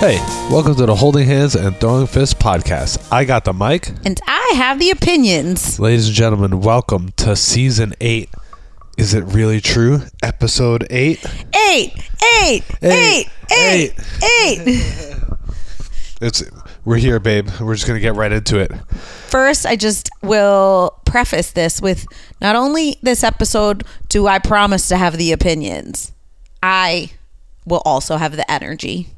Hey, 0.00 0.20
welcome 0.48 0.76
to 0.76 0.86
the 0.86 0.94
Holding 0.94 1.26
Hands 1.26 1.54
and 1.56 1.76
Throwing 1.76 2.06
Fists 2.06 2.32
podcast. 2.32 3.06
I 3.12 3.24
got 3.24 3.44
the 3.44 3.52
mic. 3.52 3.88
And 4.04 4.18
I 4.28 4.52
have 4.56 4.78
the 4.78 4.90
opinions. 4.90 5.80
Ladies 5.80 6.06
and 6.06 6.14
gentlemen, 6.14 6.60
welcome 6.60 7.10
to 7.16 7.34
season 7.34 7.94
eight. 8.00 8.30
Is 8.96 9.12
it 9.12 9.24
really 9.24 9.60
true? 9.60 10.02
Episode 10.22 10.86
eight? 10.90 11.22
Eight, 11.52 11.94
eight, 12.40 12.62
eight, 12.82 13.28
eight, 13.50 13.92
eight. 14.22 15.16
It's 16.20 16.42
we're 16.88 16.96
here, 16.96 17.20
babe. 17.20 17.48
We're 17.60 17.74
just 17.74 17.86
gonna 17.86 18.00
get 18.00 18.14
right 18.14 18.32
into 18.32 18.58
it. 18.58 18.72
First, 19.28 19.66
I 19.66 19.76
just 19.76 20.08
will 20.22 20.98
preface 21.04 21.50
this 21.52 21.82
with 21.82 22.06
not 22.40 22.56
only 22.56 22.96
this 23.02 23.22
episode 23.22 23.84
do 24.08 24.26
I 24.26 24.38
promise 24.38 24.88
to 24.88 24.96
have 24.96 25.18
the 25.18 25.32
opinions, 25.32 26.12
I 26.62 27.10
will 27.66 27.82
also 27.84 28.16
have 28.16 28.36
the 28.36 28.50
energy 28.50 29.08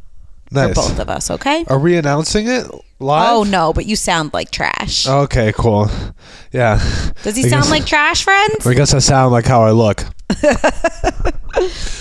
Nice. 0.50 0.70
for 0.70 0.74
both 0.74 0.98
of 0.98 1.08
us, 1.08 1.30
okay? 1.30 1.64
Are 1.68 1.78
we 1.78 1.96
announcing 1.96 2.48
it 2.48 2.66
live? 2.98 3.30
Oh 3.30 3.42
no, 3.44 3.72
but 3.72 3.86
you 3.86 3.94
sound 3.94 4.32
like 4.34 4.50
trash. 4.50 5.06
Okay, 5.06 5.52
cool. 5.52 5.88
Yeah. 6.52 6.78
Does 7.22 7.36
he 7.36 7.44
I 7.44 7.48
sound 7.48 7.62
guess- 7.62 7.70
like 7.70 7.86
trash, 7.86 8.24
friends? 8.24 8.66
I 8.66 8.74
guess 8.74 8.94
I 8.94 8.98
sound 8.98 9.30
like 9.30 9.46
how 9.46 9.62
I 9.62 9.70
look. 9.70 10.04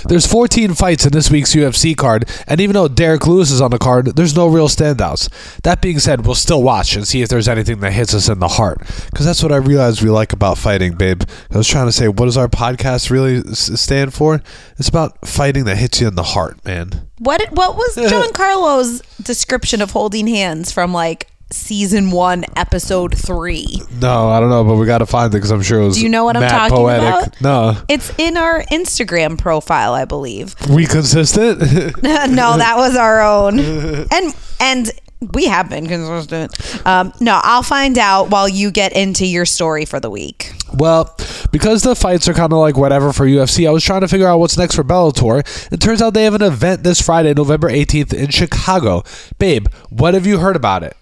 There's 0.08 0.26
14 0.26 0.74
fights 0.74 1.06
in 1.06 1.12
this 1.12 1.30
week's 1.30 1.54
UFC 1.54 1.96
card, 1.96 2.30
and 2.48 2.62
even 2.62 2.74
though 2.74 2.88
Derrick 2.88 3.28
Lewis 3.28 3.52
is 3.52 3.62
on 3.62 3.72
the 3.72 3.78
card, 3.78 4.16
there's 4.16 4.36
no 4.36 4.48
real 4.48 4.68
standouts. 4.70 5.30
That 5.64 5.82
being 5.82 6.00
said, 6.00 6.26
we'll 6.26 6.36
still 6.36 6.64
watch 6.64 6.96
and 6.96 7.08
see 7.08 7.22
if 7.22 7.30
there's 7.30 7.48
anything 7.48 7.80
that 7.82 7.92
hits 7.92 8.14
us 8.14 8.30
in 8.30 8.40
the 8.40 8.48
heart, 8.48 8.80
because 9.10 9.26
that's 9.26 9.44
what 9.44 9.52
I 9.52 9.58
realized 9.58 10.02
we 10.02 10.10
like 10.10 10.34
about 10.34 10.58
fighting, 10.58 10.94
babe. 10.96 11.24
I 11.52 11.58
was 11.58 11.68
trying 11.68 11.88
to 11.88 11.92
say, 11.92 12.08
what 12.08 12.26
does 12.26 12.38
our 12.38 12.48
podcast 12.48 13.10
really 13.10 13.38
s- 13.38 13.80
stand 13.80 14.14
for? 14.14 14.42
It's 14.78 14.88
about 14.90 15.28
fighting 15.28 15.66
that 15.66 15.78
hits 15.78 16.00
you 16.00 16.08
in 16.08 16.16
the 16.16 16.24
heart, 16.24 16.64
man. 16.66 17.08
What 17.18 17.42
what 17.52 17.76
was 17.76 17.96
Giancarlo's 17.98 19.02
description 19.22 19.82
of 19.82 19.92
holding 19.92 20.28
hands 20.28 20.72
from 20.72 20.94
like 20.94 21.29
season 21.52 22.12
one, 22.12 22.46
episode 22.56 23.18
three? 23.18 23.82
No, 24.00 24.30
I 24.30 24.40
don't 24.40 24.50
know, 24.50 24.64
but 24.64 24.76
we 24.76 24.86
got 24.86 25.00
to 25.00 25.06
find 25.06 25.34
it 25.34 25.38
because 25.38 25.52
I'm 25.52 25.62
sure 25.62 25.82
it 25.82 25.86
was. 25.86 25.96
Do 25.96 26.04
you 26.04 26.10
know 26.10 26.24
what 26.24 26.38
I'm 26.38 26.50
talking 26.50 26.76
poetic. 26.76 27.28
about? 27.28 27.42
No, 27.42 27.78
It's 27.88 28.12
in 28.18 28.38
our 28.38 28.64
Instagram 28.72 29.38
profile, 29.38 29.94
I 29.94 30.06
believe. 30.06 30.56
we 30.70 30.86
consistent. 30.86 31.60
no, 32.04 32.58
that 32.58 32.76
was 32.78 32.96
our 32.96 33.22
own. 33.22 33.60
And 33.60 34.36
and 34.60 34.92
we 35.34 35.46
have 35.46 35.70
been 35.70 35.88
consistent. 35.88 36.86
Um, 36.88 37.12
no, 37.20 37.40
I'll 37.44 37.64
find 37.64 37.98
out 37.98 38.30
while 38.30 38.48
you 38.48 38.72
get 38.72 38.94
into 38.94 39.26
your 39.26 39.46
story 39.46 39.86
for 39.86 40.00
the 40.00 40.10
week. 40.10 40.54
Well, 40.74 41.16
because 41.52 41.84
the 41.84 41.96
fights 41.96 42.28
are 42.30 42.34
kind 42.34 42.54
of 42.54 42.60
like 42.60 42.78
whatever 42.78 43.12
for 43.12 43.26
UFC, 43.26 43.68
I 43.68 43.72
was 43.72 43.84
trying 43.84 44.02
to 44.02 44.08
figure 44.08 44.28
out 44.28 44.40
what's 44.40 44.58
next 44.58 44.76
for 44.76 44.84
Bellator. 44.84 45.72
It 45.74 45.82
turns 45.82 46.02
out 46.02 46.14
they 46.14 46.24
have 46.24 46.36
an 46.36 46.44
event 46.44 46.84
this 46.84 47.02
Friday, 47.02 47.34
November 47.34 47.70
18th 47.70 48.14
in 48.14 48.30
Chicago. 48.30 49.04
Babe, 49.40 49.68
what 49.90 50.14
have 50.14 50.26
you 50.26 50.38
heard 50.40 50.56
about 50.56 50.84
it? 50.84 50.96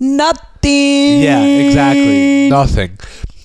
Nothing. 0.00 1.22
Yeah, 1.22 1.44
exactly. 1.44 2.48
Nothing. 2.48 2.96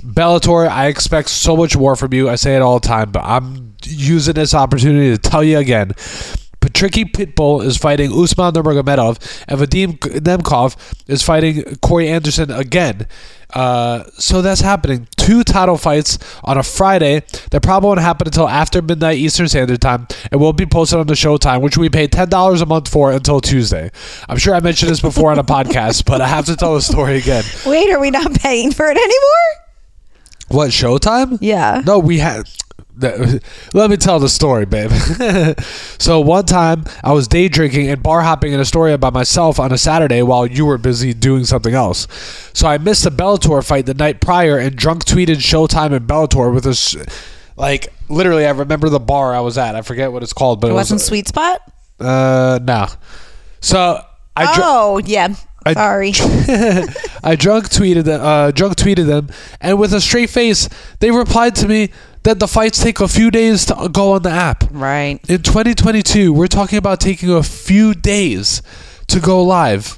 Bellator, 0.01 0.67
I 0.69 0.87
expect 0.87 1.29
so 1.29 1.57
much 1.57 1.75
more 1.75 1.95
from 1.95 2.13
you. 2.13 2.29
I 2.29 2.35
say 2.35 2.55
it 2.55 2.61
all 2.61 2.79
the 2.79 2.87
time, 2.87 3.11
but 3.11 3.23
I'm 3.23 3.75
using 3.83 4.33
this 4.33 4.53
opportunity 4.53 5.11
to 5.11 5.17
tell 5.17 5.43
you 5.43 5.57
again. 5.57 5.89
Patricky 6.61 7.05
Pitbull 7.05 7.63
is 7.63 7.77
fighting 7.77 8.11
Usman 8.11 8.53
Nurmagomedov, 8.53 9.43
and 9.47 9.59
Vadim 9.59 9.97
Nemkov 9.99 10.75
is 11.07 11.21
fighting 11.21 11.63
Corey 11.81 12.07
Anderson 12.07 12.49
again. 12.49 13.07
Uh, 13.53 14.03
so 14.17 14.41
that's 14.41 14.61
happening. 14.61 15.07
Two 15.17 15.43
title 15.43 15.77
fights 15.77 16.17
on 16.43 16.57
a 16.57 16.63
Friday 16.63 17.23
that 17.51 17.61
probably 17.63 17.87
won't 17.87 17.99
happen 17.99 18.27
until 18.27 18.47
after 18.47 18.81
midnight 18.81 19.17
Eastern 19.17 19.47
Standard 19.47 19.81
Time 19.81 20.07
and 20.31 20.41
will 20.41 20.53
be 20.53 20.65
posted 20.65 20.99
on 20.99 21.07
the 21.07 21.13
Showtime, 21.13 21.61
which 21.61 21.77
we 21.77 21.89
pay 21.89 22.07
ten 22.07 22.29
dollars 22.29 22.61
a 22.61 22.65
month 22.65 22.87
for 22.89 23.11
until 23.11 23.39
Tuesday. 23.41 23.91
I'm 24.27 24.37
sure 24.37 24.53
I 24.55 24.59
mentioned 24.59 24.91
this 24.91 25.01
before 25.01 25.31
on 25.31 25.39
a 25.39 25.43
podcast, 25.43 26.05
but 26.05 26.21
I 26.21 26.27
have 26.27 26.45
to 26.45 26.55
tell 26.55 26.75
the 26.75 26.81
story 26.81 27.17
again. 27.17 27.43
Wait, 27.65 27.89
are 27.91 27.99
we 27.99 28.11
not 28.11 28.33
paying 28.33 28.71
for 28.71 28.85
it 28.87 28.97
anymore? 28.97 29.65
What 30.49 30.69
Showtime? 30.71 31.39
Yeah. 31.41 31.81
No, 31.85 31.99
we 31.99 32.19
had. 32.19 32.47
Th- 32.99 33.41
Let 33.73 33.89
me 33.89 33.97
tell 33.97 34.19
the 34.19 34.29
story, 34.29 34.65
babe. 34.65 34.91
so 35.97 36.19
one 36.19 36.45
time 36.45 36.85
I 37.03 37.11
was 37.13 37.27
day 37.27 37.47
drinking 37.47 37.89
and 37.89 38.01
bar 38.01 38.21
hopping 38.21 38.53
in 38.53 38.59
Astoria 38.59 38.97
by 38.97 39.09
myself 39.09 39.59
on 39.59 39.71
a 39.71 39.77
Saturday 39.77 40.21
while 40.21 40.45
you 40.47 40.65
were 40.65 40.77
busy 40.77 41.13
doing 41.13 41.45
something 41.45 41.73
else. 41.73 42.07
So 42.53 42.67
I 42.67 42.77
missed 42.77 43.03
the 43.03 43.09
Bellator 43.11 43.65
fight 43.65 43.85
the 43.85 43.93
night 43.93 44.21
prior 44.21 44.57
and 44.57 44.75
drunk 44.75 45.05
tweeted 45.05 45.37
Showtime 45.37 45.93
and 45.93 46.07
Bellator 46.07 46.53
with 46.53 46.63
this. 46.63 46.95
Like 47.57 47.87
literally, 48.09 48.45
I 48.45 48.51
remember 48.51 48.89
the 48.89 48.99
bar 48.99 49.33
I 49.33 49.39
was 49.39 49.57
at. 49.57 49.75
I 49.75 49.81
forget 49.81 50.11
what 50.11 50.23
it's 50.23 50.33
called, 50.33 50.59
but 50.61 50.67
It 50.67 50.71
it, 50.71 50.75
wasn't 50.75 50.97
was 50.97 51.05
Sweet 51.05 51.27
Spot? 51.27 51.61
uh 51.99 52.59
no. 52.61 52.87
So 53.61 54.01
I 54.35 54.43
dr- 54.53 54.59
oh, 54.61 54.97
yeah. 55.05 55.33
I- 55.65 55.73
Sorry. 55.73 56.11
I 57.23 57.35
drunk 57.35 57.69
tweeted 57.69 58.03
them, 58.03 58.21
uh, 58.21 58.51
drunk 58.51 58.75
tweeted 58.75 59.07
them, 59.07 59.29
and 59.61 59.79
with 59.79 59.93
a 59.93 60.01
straight 60.01 60.29
face, 60.29 60.69
they 60.99 61.09
replied 61.09 61.55
to 61.55 61.67
me 61.67 61.89
that 62.25 62.39
the 62.39 62.47
fights 62.47 62.83
take 62.83 62.99
a 62.99 63.07
few 63.07 63.31
days 63.31 63.65
to 63.67 63.89
go 63.91 64.11
on 64.13 64.21
the 64.23 64.29
app. 64.29 64.65
right. 64.71 65.19
In 65.29 65.41
2022, 65.41 66.33
we're 66.33 66.47
talking 66.47 66.77
about 66.77 66.99
taking 66.99 67.29
a 67.31 67.41
few 67.43 67.93
days 67.93 68.61
to 69.07 69.19
go 69.19 69.41
live. 69.41 69.97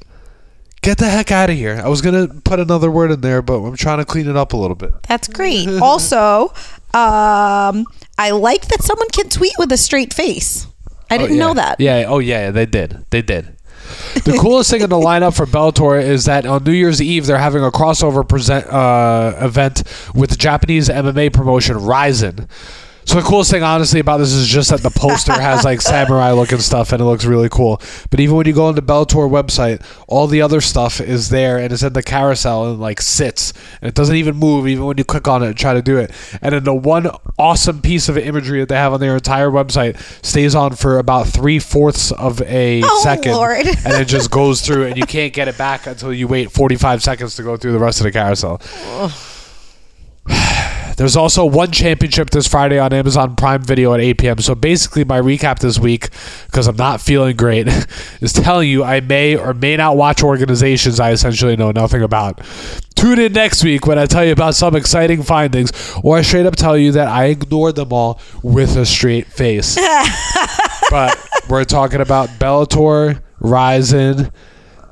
Get 0.81 0.99
the 0.99 1.09
heck 1.09 1.31
out 1.31 1.49
of 1.49 1.55
here. 1.57 1.81
I 1.83 1.87
was 1.89 2.01
gonna 2.01 2.27
put 2.27 2.59
another 2.59 2.91
word 2.91 3.11
in 3.11 3.21
there, 3.21 3.41
but 3.41 3.59
I'm 3.59 3.75
trying 3.75 3.97
to 3.97 4.05
clean 4.05 4.29
it 4.29 4.35
up 4.37 4.53
a 4.53 4.57
little 4.57 4.75
bit. 4.75 4.91
That's 5.07 5.27
great. 5.27 5.67
also, 5.81 6.53
um, 6.93 7.85
I 8.17 8.31
like 8.31 8.67
that 8.67 8.83
someone 8.83 9.09
can 9.09 9.27
tweet 9.29 9.53
with 9.57 9.71
a 9.71 9.77
straight 9.77 10.13
face. 10.13 10.67
I 11.09 11.17
didn't 11.17 11.31
Oh, 11.31 11.35
yeah. 11.35 11.39
know 11.47 11.53
that. 11.55 11.79
Yeah. 11.79 12.05
Oh, 12.07 12.19
yeah. 12.19 12.51
They 12.51 12.65
did. 12.65 13.05
They 13.09 13.21
did. 13.21 13.56
The 14.23 14.37
coolest 14.39 14.69
thing 14.71 14.81
in 14.81 14.89
the 14.89 14.95
lineup 14.95 15.35
for 15.35 15.45
Bellator 15.45 16.01
is 16.01 16.25
that 16.25 16.45
on 16.45 16.63
New 16.63 16.71
Year's 16.71 17.01
Eve 17.01 17.25
they're 17.25 17.37
having 17.37 17.63
a 17.63 17.71
crossover 17.71 18.27
present 18.27 18.65
uh, 18.67 19.35
event 19.39 19.83
with 20.13 20.31
the 20.31 20.35
Japanese 20.37 20.89
MMA 20.89 21.33
promotion 21.33 21.77
Rizin. 21.77 22.47
So 23.07 23.15
the 23.15 23.21
coolest 23.21 23.49
thing, 23.51 23.63
honestly, 23.63 24.01
about 24.01 24.17
this 24.17 24.33
is 24.33 24.45
just 24.49 24.69
that 24.69 24.81
the 24.81 24.89
poster 24.89 25.31
has 25.31 25.63
like 25.63 25.79
samurai 25.93 26.31
looking 26.33 26.57
stuff, 26.59 26.91
and 26.91 27.01
it 27.01 27.05
looks 27.05 27.23
really 27.23 27.47
cool. 27.47 27.81
But 28.09 28.19
even 28.19 28.35
when 28.35 28.45
you 28.45 28.51
go 28.51 28.65
on 28.65 28.75
the 28.75 28.81
Bellator 28.81 29.29
website, 29.31 29.81
all 30.09 30.27
the 30.27 30.41
other 30.41 30.59
stuff 30.59 30.99
is 30.99 31.29
there, 31.29 31.57
and 31.57 31.71
it's 31.71 31.83
in 31.83 31.93
the 31.93 32.03
carousel 32.03 32.69
and 32.69 32.81
like 32.81 32.99
sits, 32.99 33.53
and 33.81 33.87
it 33.87 33.95
doesn't 33.95 34.17
even 34.17 34.35
move, 34.35 34.67
even 34.67 34.83
when 34.83 34.97
you 34.97 35.05
click 35.05 35.25
on 35.25 35.41
it 35.41 35.47
and 35.47 35.57
try 35.57 35.73
to 35.73 35.81
do 35.81 35.97
it. 35.97 36.11
And 36.41 36.53
then 36.53 36.65
the 36.65 36.73
one 36.73 37.07
awesome 37.39 37.81
piece 37.81 38.09
of 38.09 38.17
imagery 38.17 38.59
that 38.59 38.67
they 38.67 38.75
have 38.75 38.91
on 38.91 38.99
their 38.99 39.15
entire 39.15 39.49
website 39.49 39.97
stays 40.25 40.53
on 40.53 40.75
for 40.75 40.99
about 40.99 41.27
three 41.27 41.59
fourths 41.59 42.11
of 42.11 42.41
a 42.41 42.81
Oh, 42.85 43.01
second, 43.05 43.31
Lord. 43.31 43.65
and 43.67 43.93
it 43.93 44.09
just 44.09 44.29
goes 44.31 44.59
through, 44.59 44.83
and 44.85 44.97
you 44.97 45.03
can't 45.05 45.31
get 45.31 45.47
it 45.47 45.57
back 45.57 45.87
until 45.87 46.11
you 46.13 46.27
wait 46.27 46.51
forty 46.51 46.75
five 46.75 47.01
seconds 47.01 47.37
to 47.37 47.43
go 47.43 47.55
through 47.55 47.71
the 47.71 47.79
rest 47.79 48.01
of 48.01 48.03
the 48.03 48.11
carousel. 48.11 48.59
There's 50.97 51.15
also 51.15 51.45
one 51.45 51.71
championship 51.71 52.31
this 52.31 52.47
Friday 52.47 52.79
on 52.79 52.91
Amazon 52.91 53.35
Prime 53.35 53.61
Video 53.61 53.93
at 53.93 53.99
8 53.99 54.17
p.m. 54.17 54.37
So 54.39 54.55
basically, 54.55 55.03
my 55.03 55.21
recap 55.21 55.59
this 55.59 55.77
week, 55.77 56.09
because 56.47 56.65
I'm 56.65 56.75
not 56.75 57.01
feeling 57.01 57.35
great, 57.35 57.67
is 58.21 58.33
telling 58.33 58.67
you 58.67 58.83
I 58.83 58.99
may 58.99 59.35
or 59.35 59.53
may 59.53 59.77
not 59.77 59.95
watch 59.95 60.23
organizations 60.23 60.99
I 60.99 61.11
essentially 61.11 61.55
know 61.55 61.69
nothing 61.69 62.01
about. 62.01 62.41
Tune 62.95 63.19
in 63.19 63.33
next 63.33 63.63
week 63.63 63.85
when 63.85 63.99
I 63.99 64.07
tell 64.07 64.25
you 64.25 64.31
about 64.31 64.55
some 64.55 64.75
exciting 64.75 65.21
findings, 65.21 65.71
or 66.03 66.17
I 66.17 66.23
straight 66.23 66.47
up 66.47 66.55
tell 66.55 66.75
you 66.75 66.93
that 66.93 67.07
I 67.07 67.25
ignored 67.25 67.75
them 67.75 67.93
all 67.93 68.19
with 68.41 68.75
a 68.75 68.85
straight 68.85 69.27
face. 69.27 69.75
but 70.89 71.15
we're 71.47 71.63
talking 71.63 72.01
about 72.01 72.29
Bellator, 72.39 73.21
Rizin, 73.39 74.31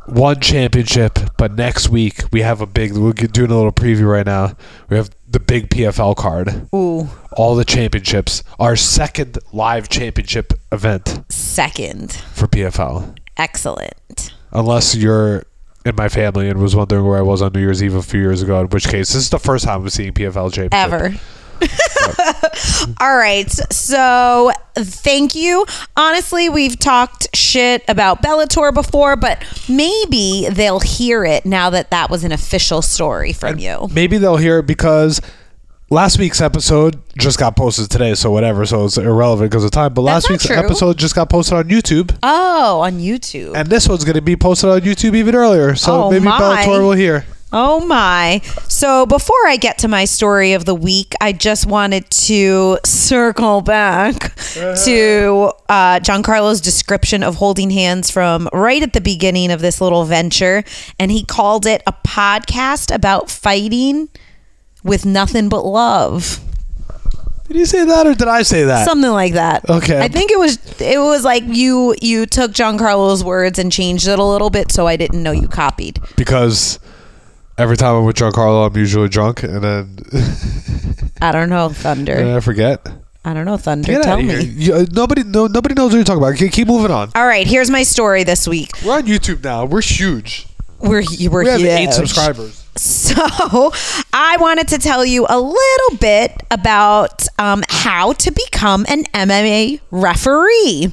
one 0.06 0.40
championship, 0.40 1.18
but 1.38 1.56
next 1.56 1.90
week 1.90 2.22
we 2.32 2.42
have 2.42 2.62
a 2.62 2.68
big. 2.68 2.94
We're 2.94 3.14
doing 3.14 3.50
a 3.50 3.56
little 3.56 3.72
preview 3.72 4.08
right 4.08 4.26
now. 4.26 4.56
We 4.88 4.98
have 4.98 5.10
the 5.28 5.40
big 5.40 5.70
PFL 5.70 6.16
card, 6.16 6.68
Ooh, 6.74 7.10
all 7.36 7.56
the 7.56 7.66
championships. 7.66 8.44
Our 8.60 8.76
second 8.76 9.38
live 9.52 9.90
championship 9.90 10.54
event 10.72 11.24
second. 11.30 12.12
for 12.34 12.48
PFL, 12.48 13.16
Excellent. 13.38 14.34
unless 14.52 14.96
you're 14.96 15.44
in 15.86 15.96
my 15.96 16.10
family 16.10 16.50
and 16.50 16.60
was 16.60 16.76
wondering 16.76 17.06
where 17.06 17.18
I 17.18 17.22
was 17.22 17.42
on 17.42 17.54
New 17.54 17.60
Year's 17.60 17.84
Eve 17.84 17.96
a 17.96 18.02
few 18.02 18.20
years 18.20 18.42
ago. 18.42 18.60
In 18.62 18.68
which 18.70 18.86
case, 18.86 19.10
this 19.14 19.24
is 19.24 19.30
the 19.30 19.40
first 19.40 19.66
time 19.66 19.82
I'm 19.82 19.90
seeing 19.90 20.14
PFL 20.14 20.52
championship 20.54 20.74
Ever. 20.74 21.16
All 23.00 23.18
right. 23.18 23.50
So 23.72 24.52
thank 24.76 25.36
you. 25.36 25.66
Honestly, 25.96 26.50
we've 26.50 26.78
talked 26.78 27.28
shit 27.36 27.84
about 27.88 28.22
Bellator 28.22 28.74
before, 28.74 29.16
but 29.16 29.44
maybe 29.70 30.48
they'll 30.52 30.80
hear 30.80 31.24
it 31.26 31.46
now 31.46 31.70
that 31.70 31.92
that 31.92 32.10
was 32.10 32.24
an 32.24 32.32
official 32.32 32.82
story 32.82 33.34
from 33.34 33.60
you. 33.60 33.88
Maybe 33.94 34.18
they'll 34.18 34.38
hear 34.38 34.60
it 34.60 34.68
because 34.68 35.22
last 35.90 36.18
week's 36.18 36.42
episode 36.42 37.00
just 37.18 37.38
got 37.40 37.56
posted 37.56 37.90
today, 37.90 38.16
so 38.16 38.32
whatever. 38.32 38.66
So 38.66 38.86
it's 38.86 38.98
irrelevant 38.98 39.52
because 39.52 39.64
of 39.64 39.72
time. 39.72 39.94
But 39.94 40.02
last 40.02 40.30
week's 40.30 40.46
true. 40.48 40.56
episode 40.56 40.98
just 40.98 41.16
got 41.16 41.30
posted 41.30 41.58
on 41.58 41.66
YouTube, 41.66 42.18
Oh, 42.24 42.82
on 42.82 43.00
YouTube. 43.00 43.56
and 43.56 43.70
this 43.70 43.88
one's 43.88 44.04
going 44.04 44.16
to 44.16 44.22
be 44.22 44.36
posted 44.36 44.70
on 44.70 44.82
YouTube 44.82 45.16
even 45.16 45.36
earlier. 45.36 45.76
So 45.76 46.06
Oh, 46.06 46.12
maybe 46.12 46.26
my. 46.26 46.40
Bellator 46.40 46.82
will 46.82 46.92
hear. 46.94 47.26
Oh 47.58 47.86
my. 47.86 48.42
So 48.68 49.06
before 49.06 49.48
I 49.48 49.56
get 49.56 49.78
to 49.78 49.88
my 49.88 50.04
story 50.04 50.52
of 50.52 50.66
the 50.66 50.76
week, 50.76 51.14
I 51.22 51.32
just 51.32 51.66
wanted 51.66 52.10
to 52.12 52.80
circle 52.84 53.62
back 53.62 54.36
to 54.36 55.52
uh, 55.70 56.02
Giancarlo's 56.02 56.60
description 56.60 57.24
of 57.24 57.36
holding 57.36 57.70
hands 57.70 58.12
from 58.12 58.50
right 58.52 58.84
at 58.84 58.92
the 58.92 59.00
beginning 59.00 59.52
of 59.52 59.62
this 59.62 59.80
little 59.80 60.04
venture. 60.04 60.66
And 61.00 61.12
he 61.14 61.24
called 61.24 61.66
it 61.66 61.82
a 61.88 61.94
podcast 61.94 62.94
about 62.94 63.32
fighting 63.32 64.10
with 64.84 65.06
nothing 65.06 65.48
but 65.48 65.64
love. 65.66 66.42
Did 67.48 67.56
you 67.56 67.66
say 67.66 67.86
that 67.86 68.06
or 68.06 68.16
did 68.16 68.28
I 68.28 68.42
say 68.42 68.64
that? 68.66 68.86
Something 68.86 69.12
like 69.12 69.32
that. 69.34 69.70
Okay. 69.70 70.02
I 70.02 70.10
think 70.10 70.30
it 70.30 70.40
was 70.40 70.58
it 70.82 71.00
was 71.00 71.24
like 71.24 71.44
you 71.46 71.96
you 72.02 72.26
took 72.26 72.52
Giancarlo's 72.52 73.24
words 73.24 73.60
and 73.60 73.72
changed 73.72 74.10
it 74.10 74.20
a 74.20 74.24
little 74.24 74.50
bit, 74.50 74.74
so 74.74 74.88
I 74.88 74.98
didn't 74.98 75.24
know 75.24 75.32
you 75.32 75.48
copied. 75.48 76.02
because 76.18 76.80
every 77.58 77.78
time 77.78 77.96
I'm 77.96 78.06
with 78.06 78.16
Giancarlo, 78.18 78.68
I'm 78.70 78.78
usually 78.78 79.10
drunk, 79.10 79.44
and 79.44 79.64
then 79.64 79.98
I 81.22 81.32
don't 81.32 81.50
know, 81.50 81.70
Thunder. 81.70 82.14
and 82.14 82.30
I 82.32 82.40
forget. 82.40 82.86
I 83.24 83.34
don't 83.34 83.46
know, 83.46 83.58
Thunder. 83.58 83.88
Get 83.92 84.04
Tell 84.04 84.22
me. 84.22 84.44
You- 84.44 84.74
uh, 84.76 84.86
nobody, 84.92 85.24
no, 85.24 85.48
nobody 85.48 85.74
knows 85.74 85.92
what 85.92 85.96
you're 85.98 86.04
talking 86.06 86.22
about. 86.22 86.38
Keep, 86.38 86.52
keep 86.52 86.68
moving 86.68 86.92
on. 86.92 87.12
All 87.16 87.26
right, 87.26 87.48
here's 87.48 87.70
my 87.72 87.84
story 87.84 88.24
this 88.24 88.48
week. 88.48 88.72
We're 88.86 88.96
on 88.98 89.04
YouTube 89.04 89.44
now. 89.44 89.66
We're 89.66 89.82
huge. 89.82 90.46
We're 90.80 91.04
we're 91.32 91.44
We 91.44 91.50
have 91.50 91.60
huge. 91.62 91.70
eight 91.72 91.94
subscribers. 91.94 92.62
So 92.78 93.16
I 94.14 94.36
wanted 94.42 94.68
to 94.68 94.78
tell 94.78 95.06
you 95.06 95.26
a 95.30 95.40
little 95.40 95.98
bit 96.00 96.34
about 96.52 97.26
um, 97.40 97.64
how 97.70 98.12
to 98.14 98.32
become 98.32 98.86
an 98.90 99.06
MMA 99.06 99.80
referee. 99.92 100.92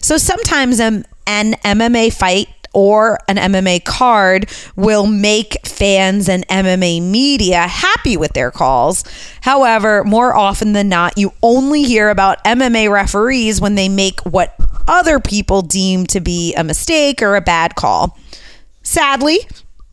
So 0.00 0.16
sometimes 0.18 0.80
um, 0.80 1.04
an 1.28 1.52
MMA 1.64 2.12
fight 2.12 2.48
or 2.72 3.18
an 3.28 3.36
MMA 3.36 3.84
card 3.84 4.50
will 4.76 5.06
make 5.06 5.66
fans 5.66 6.28
and 6.28 6.46
MMA 6.48 7.02
media 7.02 7.62
happy 7.62 8.16
with 8.16 8.32
their 8.32 8.50
calls. 8.50 9.04
However, 9.42 10.04
more 10.04 10.36
often 10.36 10.72
than 10.72 10.88
not, 10.88 11.18
you 11.18 11.32
only 11.42 11.82
hear 11.82 12.10
about 12.10 12.42
MMA 12.44 12.90
referees 12.90 13.60
when 13.60 13.74
they 13.74 13.88
make 13.88 14.20
what 14.20 14.54
other 14.86 15.20
people 15.20 15.62
deem 15.62 16.06
to 16.06 16.20
be 16.20 16.54
a 16.54 16.64
mistake 16.64 17.22
or 17.22 17.36
a 17.36 17.40
bad 17.40 17.74
call. 17.74 18.18
Sadly, 18.82 19.38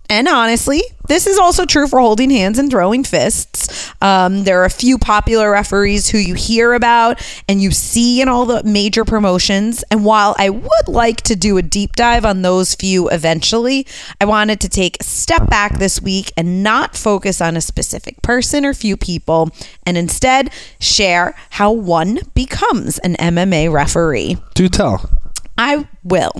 and 0.09 0.27
honestly, 0.27 0.81
this 1.07 1.27
is 1.27 1.37
also 1.37 1.65
true 1.65 1.87
for 1.87 1.99
holding 1.99 2.29
hands 2.29 2.59
and 2.59 2.69
throwing 2.69 3.03
fists. 3.03 3.91
Um, 4.01 4.43
there 4.43 4.61
are 4.61 4.65
a 4.65 4.69
few 4.69 4.97
popular 4.97 5.51
referees 5.51 6.09
who 6.09 6.17
you 6.17 6.33
hear 6.33 6.73
about 6.73 7.21
and 7.47 7.61
you 7.61 7.71
see 7.71 8.21
in 8.21 8.27
all 8.27 8.45
the 8.45 8.63
major 8.63 9.05
promotions. 9.05 9.83
And 9.91 10.05
while 10.05 10.35
I 10.37 10.49
would 10.49 10.87
like 10.87 11.21
to 11.21 11.35
do 11.35 11.57
a 11.57 11.61
deep 11.61 11.95
dive 11.95 12.25
on 12.25 12.41
those 12.41 12.75
few 12.75 13.09
eventually, 13.09 13.87
I 14.21 14.25
wanted 14.25 14.59
to 14.61 14.69
take 14.69 14.97
a 14.99 15.03
step 15.03 15.49
back 15.49 15.77
this 15.77 16.01
week 16.01 16.31
and 16.37 16.63
not 16.63 16.95
focus 16.95 17.41
on 17.41 17.57
a 17.57 17.61
specific 17.61 18.21
person 18.21 18.65
or 18.65 18.73
few 18.73 18.97
people, 18.97 19.49
and 19.85 19.97
instead 19.97 20.51
share 20.79 21.35
how 21.51 21.71
one 21.71 22.19
becomes 22.33 22.97
an 22.99 23.15
MMA 23.15 23.71
referee. 23.71 24.37
Do 24.53 24.69
tell. 24.69 25.09
I 25.57 25.87
will. 26.03 26.31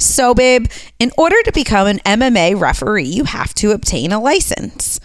So, 0.00 0.32
babe, 0.32 0.66
in 0.98 1.12
order 1.18 1.36
to 1.42 1.52
become 1.52 1.86
an 1.86 1.98
MMA 1.98 2.58
referee, 2.58 3.04
you 3.04 3.24
have 3.24 3.52
to 3.56 3.72
obtain 3.72 4.12
a 4.12 4.20
license. 4.20 4.98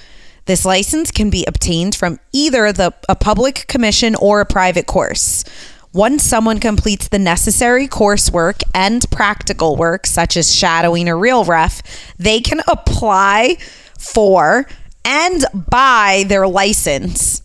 This 0.46 0.64
license 0.64 1.12
can 1.12 1.30
be 1.30 1.44
obtained 1.48 1.96
from 1.96 2.18
either 2.32 2.72
the 2.72 2.94
a 3.10 3.16
public 3.16 3.68
commission 3.68 4.16
or 4.16 4.40
a 4.40 4.46
private 4.46 4.86
course. 4.86 5.44
Once 5.92 6.24
someone 6.24 6.60
completes 6.60 7.10
the 7.10 7.20
necessary 7.20 7.90
coursework 7.90 8.62
and 8.74 9.10
practical 9.12 9.76
work, 9.76 10.06
such 10.06 10.38
as 10.38 10.56
shadowing 10.56 11.10
a 11.10 11.16
real 11.16 11.44
ref, 11.44 11.82
they 12.18 12.40
can 12.40 12.62
apply 12.68 13.58
for 14.00 14.66
and 15.04 15.46
buy 15.70 16.24
their 16.28 16.48
license 16.48 17.42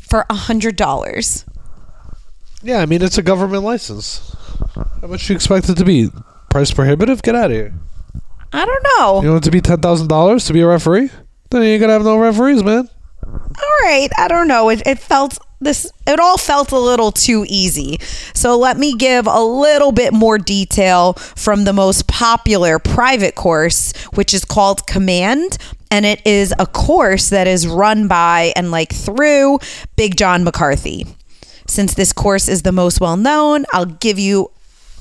for 0.00 0.24
$100. 0.30 1.44
Yeah, 2.62 2.78
I 2.78 2.86
mean 2.86 3.02
it's 3.02 3.18
a 3.18 3.22
government 3.22 3.64
license. 3.64 4.34
How 4.74 5.08
much 5.08 5.26
do 5.26 5.34
you 5.34 5.36
expect 5.36 5.68
it 5.68 5.76
to 5.76 5.84
be? 5.84 6.10
Price 6.54 6.70
prohibitive? 6.70 7.20
Get 7.20 7.34
out 7.34 7.46
of 7.46 7.56
here. 7.56 7.74
I 8.52 8.64
don't 8.64 8.86
know. 8.96 9.22
You 9.22 9.30
want 9.32 9.42
it 9.44 9.48
to 9.48 9.50
be 9.50 9.60
ten 9.60 9.80
thousand 9.80 10.06
dollars 10.06 10.44
to 10.44 10.52
be 10.52 10.60
a 10.60 10.66
referee? 10.68 11.10
Then 11.50 11.62
you 11.62 11.68
ain't 11.70 11.80
gonna 11.80 11.94
have 11.94 12.04
no 12.04 12.16
referees, 12.16 12.62
man. 12.62 12.88
all 13.24 13.76
right 13.82 14.08
i 14.18 14.28
don't 14.28 14.46
know 14.46 14.68
it, 14.68 14.80
it 14.86 14.98
felt 14.98 15.38
this 15.60 15.90
it 16.06 16.20
all 16.20 16.36
felt 16.38 16.70
a 16.72 16.78
little 16.78 17.10
too 17.10 17.44
easy 17.48 17.96
so 18.34 18.56
let 18.56 18.76
me 18.76 18.94
give 18.96 19.26
a 19.26 19.40
little 19.42 19.90
bit 19.92 20.12
more 20.12 20.38
detail 20.38 21.14
from 21.14 21.64
the 21.64 21.72
most 21.72 22.06
popular 22.06 22.78
private 22.78 23.34
course 23.34 23.92
which 24.14 24.32
is 24.32 24.44
called 24.44 24.86
command 24.86 25.58
and 25.90 26.06
it 26.06 26.24
is 26.26 26.54
a 26.60 26.66
course 26.66 27.30
that 27.30 27.46
is 27.48 27.66
run 27.66 28.06
by 28.06 28.52
and 28.54 28.70
like 28.70 28.92
through 28.92 29.58
big 29.96 30.16
john 30.16 30.44
mccarthy 30.44 31.06
since 31.66 31.94
this 31.94 32.12
course 32.12 32.46
is 32.48 32.62
the 32.62 32.72
most 32.72 33.00
well 33.00 33.16
known 33.16 33.64
i'll 33.72 33.86
give 33.86 34.18
you 34.18 34.50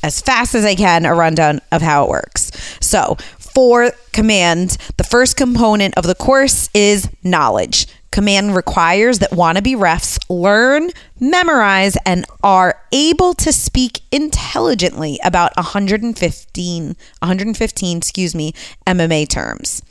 as 0.03 0.21
fast 0.21 0.53
as 0.53 0.65
I 0.65 0.75
can 0.75 1.05
a 1.05 1.15
rundown 1.15 1.61
of 1.71 1.81
how 1.81 2.03
it 2.03 2.09
works. 2.09 2.51
So, 2.79 3.17
for 3.39 3.91
command, 4.11 4.77
the 4.97 5.03
first 5.03 5.37
component 5.37 5.95
of 5.97 6.05
the 6.05 6.15
course 6.15 6.69
is 6.73 7.09
knowledge. 7.23 7.87
Command 8.11 8.55
requires 8.55 9.19
that 9.19 9.31
wannabe 9.31 9.75
refs 9.75 10.19
learn, 10.29 10.89
memorize, 11.19 11.97
and 12.05 12.25
are 12.43 12.79
able 12.91 13.33
to 13.35 13.51
speak 13.51 14.01
intelligently 14.11 15.19
about 15.23 15.55
115, 15.55 16.85
115, 16.85 17.97
excuse 17.97 18.35
me, 18.35 18.53
MMA 18.87 19.29
terms. 19.29 19.82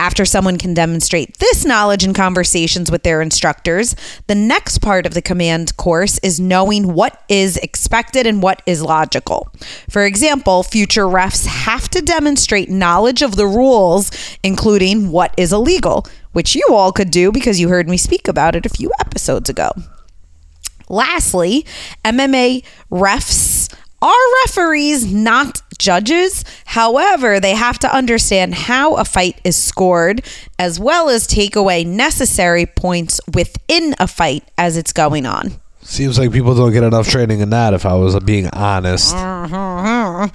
After 0.00 0.24
someone 0.24 0.56
can 0.56 0.72
demonstrate 0.72 1.36
this 1.40 1.66
knowledge 1.66 2.04
in 2.04 2.14
conversations 2.14 2.90
with 2.90 3.02
their 3.02 3.20
instructors, 3.20 3.94
the 4.28 4.34
next 4.34 4.78
part 4.78 5.04
of 5.04 5.12
the 5.12 5.20
command 5.20 5.76
course 5.76 6.18
is 6.22 6.40
knowing 6.40 6.94
what 6.94 7.22
is 7.28 7.58
expected 7.58 8.26
and 8.26 8.42
what 8.42 8.62
is 8.64 8.80
logical. 8.80 9.52
For 9.90 10.06
example, 10.06 10.62
future 10.62 11.04
refs 11.04 11.44
have 11.44 11.90
to 11.90 12.00
demonstrate 12.00 12.70
knowledge 12.70 13.20
of 13.20 13.36
the 13.36 13.46
rules, 13.46 14.10
including 14.42 15.10
what 15.10 15.34
is 15.36 15.52
illegal, 15.52 16.06
which 16.32 16.54
you 16.54 16.66
all 16.70 16.92
could 16.92 17.10
do 17.10 17.30
because 17.30 17.60
you 17.60 17.68
heard 17.68 17.86
me 17.86 17.98
speak 17.98 18.26
about 18.26 18.56
it 18.56 18.64
a 18.64 18.70
few 18.70 18.90
episodes 19.00 19.50
ago. 19.50 19.70
Lastly, 20.88 21.66
MMA 22.06 22.64
refs 22.90 23.70
are 24.00 24.32
referees, 24.46 25.12
not 25.12 25.60
judges. 25.80 26.44
However, 26.66 27.40
they 27.40 27.54
have 27.54 27.78
to 27.80 27.92
understand 27.92 28.54
how 28.54 28.94
a 28.94 29.04
fight 29.04 29.40
is 29.42 29.56
scored 29.56 30.24
as 30.58 30.78
well 30.78 31.08
as 31.08 31.26
take 31.26 31.56
away 31.56 31.82
necessary 31.82 32.66
points 32.66 33.20
within 33.34 33.94
a 33.98 34.06
fight 34.06 34.44
as 34.56 34.76
it's 34.76 34.92
going 34.92 35.26
on. 35.26 35.52
Seems 35.82 36.18
like 36.18 36.30
people 36.30 36.54
don't 36.54 36.72
get 36.72 36.84
enough 36.84 37.08
training 37.08 37.40
in 37.40 37.50
that. 37.50 37.74
If 37.74 37.84
I 37.86 37.94
was 37.94 38.18
being 38.20 38.48
honest, 38.50 39.14
mm-hmm. 39.14 40.26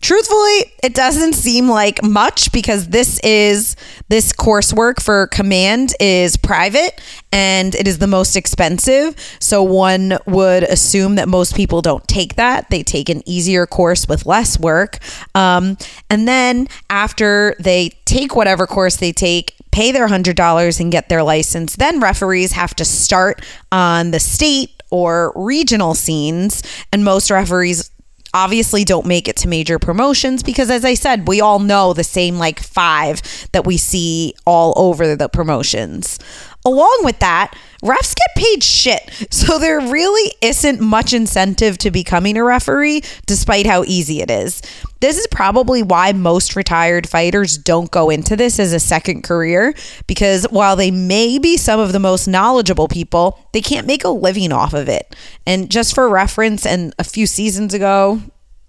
Truthfully, 0.00 0.72
it 0.82 0.94
doesn't 0.94 1.34
seem 1.34 1.68
like 1.68 2.02
much 2.02 2.52
because 2.52 2.88
this 2.88 3.20
is 3.20 3.76
this 4.08 4.32
coursework 4.32 5.02
for 5.02 5.26
command 5.26 5.92
is 6.00 6.38
private 6.38 7.00
and 7.32 7.74
it 7.74 7.86
is 7.86 7.98
the 7.98 8.06
most 8.06 8.34
expensive. 8.34 9.14
So 9.40 9.62
one 9.62 10.16
would 10.26 10.62
assume 10.62 11.16
that 11.16 11.28
most 11.28 11.54
people 11.54 11.82
don't 11.82 12.06
take 12.08 12.36
that. 12.36 12.70
They 12.70 12.82
take 12.82 13.10
an 13.10 13.22
easier 13.28 13.66
course 13.66 14.08
with 14.08 14.24
less 14.24 14.58
work. 14.58 14.98
Um, 15.34 15.76
and 16.08 16.26
then 16.26 16.68
after 16.88 17.54
they 17.60 17.90
take 18.06 18.34
whatever 18.34 18.66
course 18.66 18.96
they 18.96 19.12
take, 19.12 19.54
pay 19.70 19.92
their 19.92 20.08
$100 20.08 20.80
and 20.80 20.90
get 20.90 21.10
their 21.10 21.22
license, 21.22 21.76
then 21.76 22.00
referees 22.00 22.52
have 22.52 22.74
to 22.76 22.86
start 22.86 23.44
on 23.70 24.12
the 24.12 24.20
state 24.20 24.82
or 24.90 25.32
regional 25.36 25.94
scenes. 25.94 26.62
And 26.90 27.04
most 27.04 27.30
referees 27.30 27.90
obviously 28.32 28.84
don't 28.84 29.06
make 29.06 29.28
it 29.28 29.36
to 29.36 29.48
major 29.48 29.78
promotions 29.78 30.42
because 30.42 30.70
as 30.70 30.84
I 30.84 30.94
said, 30.94 31.28
we 31.28 31.40
all 31.40 31.58
know 31.58 31.92
the 31.92 32.04
same 32.04 32.36
like 32.38 32.60
five 32.60 33.22
that 33.52 33.66
we 33.66 33.76
see 33.76 34.34
all 34.46 34.72
over 34.76 35.16
the 35.16 35.28
promotions. 35.28 36.18
Along 36.64 37.00
with 37.02 37.18
that, 37.20 37.54
refs 37.82 38.14
get 38.14 38.36
paid 38.36 38.62
shit. 38.62 39.10
So 39.30 39.58
there 39.58 39.80
really 39.80 40.34
isn't 40.42 40.80
much 40.80 41.12
incentive 41.12 41.78
to 41.78 41.90
becoming 41.90 42.36
a 42.36 42.44
referee 42.44 43.02
despite 43.26 43.66
how 43.66 43.84
easy 43.84 44.20
it 44.20 44.30
is. 44.30 44.60
This 45.00 45.16
is 45.18 45.26
probably 45.28 45.82
why 45.82 46.12
most 46.12 46.56
retired 46.56 47.08
fighters 47.08 47.56
don't 47.56 47.90
go 47.90 48.10
into 48.10 48.36
this 48.36 48.58
as 48.58 48.74
a 48.74 48.80
second 48.80 49.22
career 49.22 49.74
because 50.06 50.44
while 50.50 50.76
they 50.76 50.90
may 50.90 51.38
be 51.38 51.56
some 51.56 51.80
of 51.80 51.92
the 51.92 51.98
most 51.98 52.28
knowledgeable 52.28 52.88
people, 52.88 53.38
they 53.52 53.62
can't 53.62 53.86
make 53.86 54.04
a 54.04 54.10
living 54.10 54.52
off 54.52 54.74
of 54.74 54.88
it. 54.88 55.16
And 55.46 55.70
just 55.70 55.94
for 55.94 56.08
reference, 56.08 56.66
and 56.66 56.94
a 56.98 57.04
few 57.04 57.26
seasons 57.26 57.72
ago, 57.72 58.20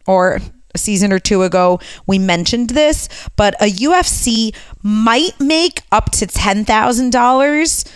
or 0.08 0.40
a 0.74 0.78
season 0.78 1.12
or 1.12 1.20
two 1.20 1.44
ago, 1.44 1.80
we 2.08 2.20
mentioned 2.20 2.72
this, 2.72 3.10
but 3.36 3.54
a 3.62 3.72
UFC 3.72 4.56
might 4.84 5.40
make 5.40 5.82
up 5.92 6.12
to 6.12 6.28
$10,000 6.28 7.92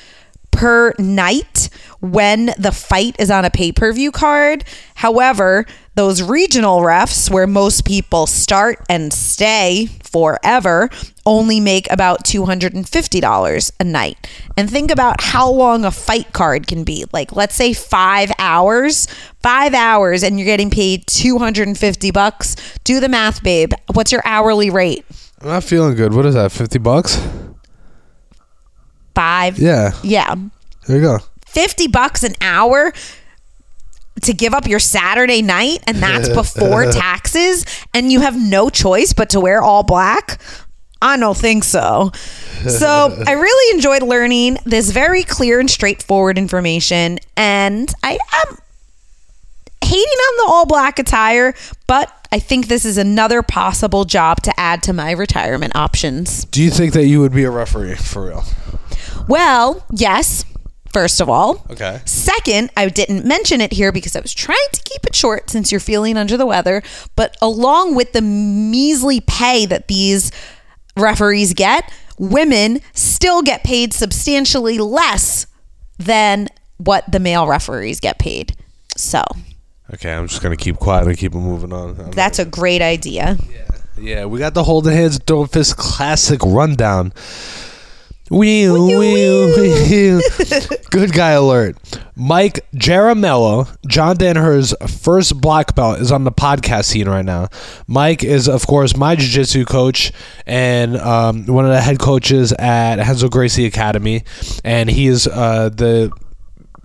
per 0.52 0.94
night 0.98 1.70
when 2.00 2.54
the 2.58 2.72
fight 2.72 3.16
is 3.20 3.30
on 3.30 3.46
a 3.46 3.50
pay 3.50 3.72
per 3.72 3.92
view 3.92 4.12
card. 4.12 4.64
However, 4.96 5.66
those 5.96 6.22
regional 6.22 6.80
refs, 6.82 7.30
where 7.30 7.48
most 7.48 7.86
people 7.86 8.28
start 8.28 8.84
and 8.90 9.12
stay 9.12 9.88
forever, 10.04 10.90
only 11.26 11.60
make 11.60 11.92
about 11.92 12.24
$250 12.26 13.72
a 13.80 13.84
night. 13.84 14.28
And 14.58 14.70
think 14.70 14.92
about 14.92 15.22
how 15.22 15.50
long 15.50 15.84
a 15.86 15.92
fight 15.92 16.32
card 16.34 16.68
can 16.68 16.84
be. 16.84 17.06
Like, 17.12 17.36
let's 17.36 17.56
say 17.56 17.74
five 17.74 18.32
hours, 18.38 19.08
five 19.42 19.74
hours, 19.74 20.24
and 20.24 20.38
you're 20.38 20.46
getting 20.46 20.70
paid 20.70 21.08
250 21.08 22.12
bucks. 22.12 22.56
Do 22.84 23.00
the 23.00 23.10
math, 23.10 23.42
babe. 23.44 23.74
What's 23.94 24.12
your 24.12 24.22
hourly 24.26 24.70
rate? 24.70 25.06
I'm 25.42 25.48
not 25.48 25.64
feeling 25.64 25.96
good. 25.96 26.14
What 26.14 26.26
is 26.26 26.36
that? 26.36 26.52
Fifty 26.52 26.80
bucks? 26.80 27.22
Five. 29.14 29.60
Yeah. 29.60 29.92
Yeah. 30.04 30.36
There 30.88 30.98
you 30.98 31.02
go. 31.02 31.20
50 31.46 31.88
bucks 31.88 32.24
an 32.24 32.34
hour 32.42 32.92
to 34.22 34.34
give 34.34 34.54
up 34.54 34.68
your 34.68 34.80
Saturday 34.80 35.42
night 35.42 35.80
and 35.88 35.98
that's 35.98 36.30
before 36.34 36.92
taxes 36.92 37.66
and 37.94 38.12
you 38.12 38.22
have 38.22 38.40
no 38.40 38.70
choice 38.70 39.14
but 39.14 39.30
to 39.32 39.40
wear 39.40 39.62
all 39.62 39.84
black? 39.84 40.40
I 41.02 41.18
don't 41.18 41.38
think 41.38 41.64
so. 41.64 42.12
So, 42.68 43.24
I 43.28 43.34
really 43.34 43.76
enjoyed 43.76 44.02
learning 44.02 44.58
this 44.66 44.90
very 44.90 45.24
clear 45.24 45.60
and 45.60 45.70
straightforward 45.70 46.38
information 46.38 47.20
and 47.38 47.94
I 48.02 48.18
am 48.34 48.58
hating 49.82 50.02
on 50.02 50.48
the 50.48 50.52
all 50.52 50.66
black 50.66 50.98
attire, 50.98 51.54
but 51.86 52.12
I 52.32 52.40
think 52.40 52.68
this 52.68 52.86
is 52.86 52.98
another 52.98 53.44
possible 53.44 54.04
job 54.04 54.42
to 54.44 54.60
add 54.60 54.82
to 54.84 54.94
my 54.94 55.12
retirement 55.12 55.76
options. 55.76 56.46
Do 56.46 56.64
you 56.64 56.72
think 56.72 56.94
that 56.94 57.06
you 57.06 57.20
would 57.22 57.34
be 57.34 57.44
a 57.44 57.52
referee 57.52 57.96
for 57.96 58.28
real? 58.28 58.44
Well, 59.28 59.86
yes, 59.92 60.44
first 60.96 61.20
of 61.20 61.28
all. 61.28 61.62
Okay. 61.70 62.00
Second, 62.06 62.70
I 62.78 62.88
didn't 62.88 63.26
mention 63.26 63.60
it 63.60 63.74
here 63.74 63.92
because 63.92 64.16
I 64.16 64.22
was 64.22 64.34
trying 64.34 64.70
to 64.72 64.82
keep 64.82 65.06
it 65.06 65.14
short 65.14 65.50
since 65.50 65.70
you're 65.70 65.82
feeling 65.82 66.16
under 66.16 66.38
the 66.38 66.46
weather. 66.46 66.82
But 67.18 67.36
along 67.42 67.96
with 67.96 68.14
the 68.14 68.22
measly 68.22 69.20
pay 69.20 69.66
that 69.66 69.90
these 69.90 70.32
referees 70.96 71.54
get, 71.54 71.92
women 72.18 72.80
still 72.94 73.42
get 73.42 73.66
paid 73.66 73.92
substantially 73.92 74.78
less 74.78 75.48
than 75.98 76.48
what 76.78 77.12
the 77.12 77.20
male 77.20 77.46
referees 77.46 78.00
get 78.00 78.18
paid. 78.18 78.56
So 78.96 79.22
Okay, 79.94 80.14
I'm 80.14 80.30
just 80.30 80.42
gonna 80.42 80.56
keep 80.56 80.78
quiet 80.78 81.08
and 81.08 81.18
keep 81.18 81.34
moving 81.34 81.74
on. 81.74 82.00
I'm 82.00 82.12
that's 82.12 82.40
a 82.40 82.46
great 82.46 82.82
idea. 82.82 83.38
Yeah, 83.52 83.78
yeah, 83.98 84.26
we 84.26 84.40
got 84.40 84.54
the 84.54 84.64
holding 84.64 84.94
hands, 84.94 85.20
throwing 85.28 85.48
fist 85.48 85.76
classic 85.76 86.40
rundown. 86.42 87.12
Wheel, 88.32 88.88
Wheel, 88.88 89.48
wheel. 89.56 90.22
Good 90.90 91.14
guy 91.14 91.32
alert. 91.32 91.78
Mike 92.16 92.66
Jaramillo, 92.74 93.68
John 93.88 94.18
Danaher's 94.18 94.74
first 94.88 95.40
black 95.40 95.76
belt, 95.76 96.00
is 96.00 96.12
on 96.12 96.24
the 96.24 96.32
podcast 96.32 96.86
scene 96.86 97.08
right 97.08 97.26
now. 97.26 97.50
Mike 97.88 98.24
is, 98.24 98.48
of 98.48 98.66
course, 98.66 98.96
my 98.98 99.16
jiu 99.16 99.28
jitsu 99.28 99.66
coach 99.66 100.12
and 100.48 100.98
um, 100.98 101.46
one 101.46 101.66
of 101.66 101.72
the 101.72 101.82
head 101.82 102.00
coaches 102.00 102.52
at 102.54 102.96
Renzo 102.98 103.30
Gracie 103.30 103.66
Academy. 103.66 104.24
And 104.64 104.90
he 104.90 105.06
is 105.06 105.28
uh, 105.28 105.70
the 105.70 106.12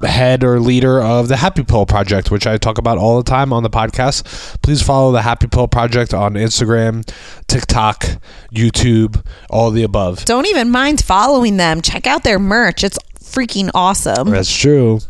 head 0.02 0.45
or 0.45 0.61
leader 0.61 1.00
of 1.00 1.28
the 1.28 1.37
Happy 1.37 1.62
Pill 1.64 1.87
Project, 1.87 2.30
which 2.30 2.47
I 2.47 2.57
talk 2.57 2.78
about 2.78 2.99
all 2.99 3.16
the 3.23 3.28
time 3.28 3.52
on 3.52 3.62
the 3.62 3.71
podcast. 3.71 4.61
Please 4.62 4.83
follow 4.83 5.12
the 5.12 5.23
Happy 5.23 5.47
Pill 5.47 5.69
Project 5.69 6.14
on 6.14 6.35
Instagram, 6.35 7.09
TikTok, 7.47 8.07
YouTube, 8.52 9.25
all 9.49 9.71
the 9.71 9.83
above. 9.83 10.25
Don't 10.25 10.47
even 10.47 10.71
mind 10.71 11.04
following 11.04 11.57
them. 11.57 11.83
Check 11.83 12.07
out 12.07 12.25
their 12.25 12.38
merch. 12.38 12.85
It's 12.85 12.99
freaking 13.21 13.71
awesome. 13.75 14.30
That's 14.30 14.54
true. 14.54 15.00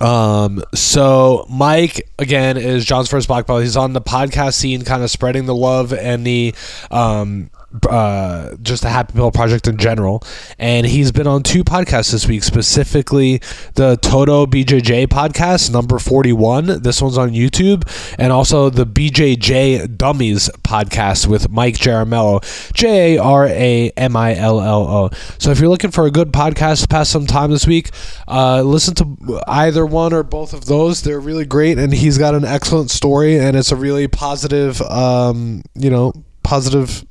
Um, 0.00 0.62
so 0.74 1.46
Mike 1.50 2.08
again 2.18 2.56
is 2.56 2.84
John's 2.84 3.08
first 3.08 3.28
black 3.28 3.46
belt. 3.46 3.62
He's 3.62 3.76
on 3.76 3.92
the 3.92 4.00
podcast 4.00 4.54
scene, 4.54 4.82
kind 4.82 5.02
of 5.02 5.10
spreading 5.10 5.46
the 5.46 5.54
love 5.54 5.92
and 5.92 6.26
the 6.26 6.54
um 6.90 7.50
uh, 7.88 8.56
just 8.62 8.82
the 8.82 8.88
Happy 8.88 9.12
Pill 9.12 9.30
Project 9.30 9.68
in 9.68 9.76
general. 9.76 10.22
And 10.58 10.86
he's 10.86 11.12
been 11.12 11.26
on 11.26 11.42
two 11.42 11.64
podcasts 11.64 12.12
this 12.12 12.26
week, 12.26 12.42
specifically 12.42 13.40
the 13.74 13.96
Toto 14.02 14.46
BJJ 14.46 15.06
podcast, 15.06 15.72
number 15.72 15.98
41. 15.98 16.82
This 16.82 17.00
one's 17.00 17.18
on 17.18 17.30
YouTube. 17.30 17.84
And 18.18 18.32
also 18.32 18.70
the 18.70 18.86
BJJ 18.86 19.96
Dummies 19.96 20.50
podcast 20.62 21.26
with 21.26 21.50
Mike 21.50 21.76
Jaramillo, 21.76 22.72
J 22.72 23.16
A 23.16 23.22
R 23.22 23.46
A 23.46 23.90
M 23.96 24.16
I 24.16 24.34
L 24.34 24.60
L 24.60 24.82
O. 24.82 25.10
So 25.38 25.50
if 25.50 25.60
you're 25.60 25.68
looking 25.68 25.90
for 25.90 26.06
a 26.06 26.10
good 26.10 26.32
podcast 26.32 26.82
to 26.82 26.88
pass 26.88 27.08
some 27.08 27.26
time 27.26 27.50
this 27.50 27.66
week, 27.66 27.90
uh, 28.28 28.62
listen 28.62 28.94
to 28.96 29.42
either 29.46 29.86
one 29.86 30.12
or 30.12 30.22
both 30.22 30.52
of 30.52 30.66
those. 30.66 31.02
They're 31.02 31.20
really 31.20 31.46
great. 31.46 31.78
And 31.78 31.92
he's 31.92 32.18
got 32.18 32.34
an 32.34 32.44
excellent 32.44 32.90
story, 32.90 33.38
and 33.38 33.56
it's 33.56 33.72
a 33.72 33.76
really 33.76 34.08
positive, 34.08 34.80
um, 34.82 35.62
you 35.74 35.90
know, 35.90 36.12
positive 36.42 37.04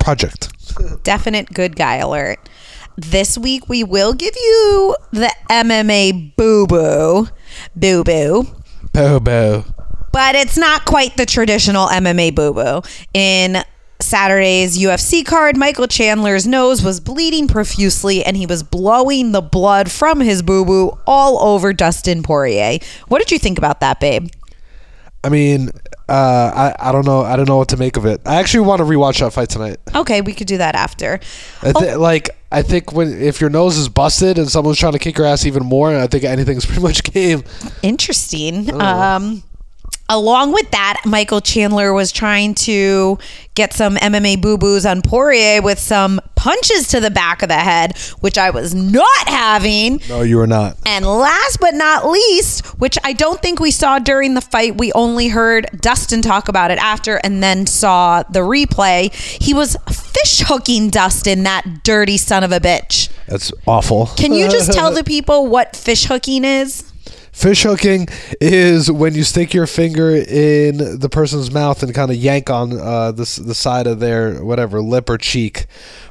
project. 0.00 0.48
Definite 1.02 1.52
good 1.52 1.76
guy 1.76 1.96
alert. 1.96 2.48
This 2.96 3.38
week 3.38 3.68
we 3.68 3.84
will 3.84 4.12
give 4.12 4.34
you 4.36 4.96
the 5.12 5.34
MMA 5.48 6.36
boo 6.36 6.66
boo. 6.66 7.28
Boo 7.76 8.04
boo. 8.04 8.46
Boo 8.92 9.20
boo. 9.20 9.64
But 10.12 10.34
it's 10.34 10.58
not 10.58 10.84
quite 10.84 11.16
the 11.16 11.26
traditional 11.26 11.86
MMA 11.86 12.34
boo 12.34 12.52
boo. 12.52 12.82
In 13.14 13.62
Saturday's 14.00 14.78
UFC 14.78 15.24
card, 15.24 15.56
Michael 15.56 15.86
Chandler's 15.86 16.46
nose 16.46 16.82
was 16.82 17.00
bleeding 17.00 17.46
profusely 17.46 18.24
and 18.24 18.36
he 18.36 18.46
was 18.46 18.62
blowing 18.62 19.32
the 19.32 19.42
blood 19.42 19.90
from 19.90 20.20
his 20.20 20.42
boo 20.42 20.64
boo 20.64 20.98
all 21.06 21.40
over 21.42 21.72
Dustin 21.72 22.22
Poirier. 22.22 22.78
What 23.08 23.18
did 23.18 23.30
you 23.30 23.38
think 23.38 23.58
about 23.58 23.80
that, 23.80 24.00
babe? 24.00 24.28
I 25.22 25.28
mean, 25.28 25.70
uh, 26.08 26.72
I 26.78 26.88
I 26.88 26.92
don't 26.92 27.04
know. 27.04 27.20
I 27.22 27.36
don't 27.36 27.46
know 27.46 27.58
what 27.58 27.68
to 27.68 27.76
make 27.76 27.96
of 27.98 28.06
it. 28.06 28.20
I 28.24 28.36
actually 28.36 28.66
want 28.66 28.78
to 28.80 28.84
rewatch 28.84 29.20
that 29.20 29.32
fight 29.32 29.50
tonight. 29.50 29.76
Okay, 29.94 30.22
we 30.22 30.32
could 30.32 30.46
do 30.46 30.56
that 30.58 30.74
after. 30.74 31.20
I 31.62 31.72
th- 31.72 31.96
Like 31.96 32.30
I 32.50 32.62
think 32.62 32.92
when 32.92 33.20
if 33.20 33.40
your 33.40 33.50
nose 33.50 33.76
is 33.76 33.88
busted 33.90 34.38
and 34.38 34.48
someone's 34.50 34.78
trying 34.78 34.92
to 34.94 34.98
kick 34.98 35.18
your 35.18 35.26
ass 35.26 35.44
even 35.44 35.64
more, 35.64 35.94
I 35.94 36.06
think 36.06 36.24
anything's 36.24 36.64
pretty 36.66 36.80
much 36.82 37.02
game. 37.04 37.44
Interesting. 37.82 38.72
Um, 38.80 39.42
along 40.10 40.52
with 40.52 40.70
that, 40.72 41.02
Michael 41.06 41.40
Chandler 41.40 41.94
was 41.94 42.12
trying 42.12 42.54
to 42.56 43.16
get 43.54 43.72
some 43.72 43.96
MMA 43.96 44.40
boo 44.40 44.58
boos 44.58 44.84
on 44.84 45.02
Poirier 45.02 45.62
with 45.62 45.78
some 45.78 46.20
punches 46.34 46.88
to 46.88 47.00
the 47.00 47.10
back 47.10 47.42
of 47.42 47.48
the 47.48 47.54
head, 47.54 47.96
which 48.20 48.36
I 48.36 48.50
was 48.50 48.74
not 48.74 49.28
having. 49.28 50.00
No, 50.08 50.22
you 50.22 50.36
were 50.36 50.46
not. 50.46 50.76
And 50.84 51.06
last 51.06 51.60
but 51.60 51.74
not 51.74 52.06
least, 52.06 52.66
which 52.78 52.98
I 53.04 53.12
don't 53.12 53.40
think 53.40 53.60
we 53.60 53.70
saw 53.70 53.98
during 53.98 54.34
the 54.34 54.40
fight, 54.40 54.78
we 54.78 54.92
only 54.92 55.28
heard 55.28 55.68
Dustin 55.80 56.22
talk 56.22 56.48
about 56.48 56.70
it 56.70 56.78
after 56.78 57.16
and 57.22 57.42
then 57.42 57.66
saw 57.66 58.22
the 58.24 58.40
replay. 58.40 59.12
He 59.14 59.54
was 59.54 59.76
fish 59.88 60.40
hooking 60.40 60.90
Dustin, 60.90 61.44
that 61.44 61.84
dirty 61.84 62.16
son 62.16 62.42
of 62.42 62.52
a 62.52 62.58
bitch. 62.58 63.10
That's 63.26 63.52
awful. 63.66 64.06
Can 64.16 64.32
you 64.32 64.50
just 64.50 64.72
tell 64.72 64.90
the 64.94 65.04
people 65.04 65.46
what 65.46 65.76
fish 65.76 66.04
hooking 66.06 66.44
is? 66.44 66.89
Fish 67.40 67.62
hooking 67.62 68.06
is 68.38 68.90
when 68.90 69.14
you 69.14 69.24
stick 69.24 69.54
your 69.54 69.66
finger 69.66 70.14
in 70.14 70.98
the 70.98 71.08
person's 71.08 71.50
mouth 71.50 71.82
and 71.82 71.94
kind 71.94 72.10
of 72.10 72.18
yank 72.18 72.50
on 72.50 72.78
uh, 72.78 73.12
the 73.12 73.40
the 73.42 73.54
side 73.54 73.86
of 73.86 73.98
their 73.98 74.44
whatever 74.44 74.82
lip 74.82 75.08
or 75.08 75.16
cheek. 75.16 75.64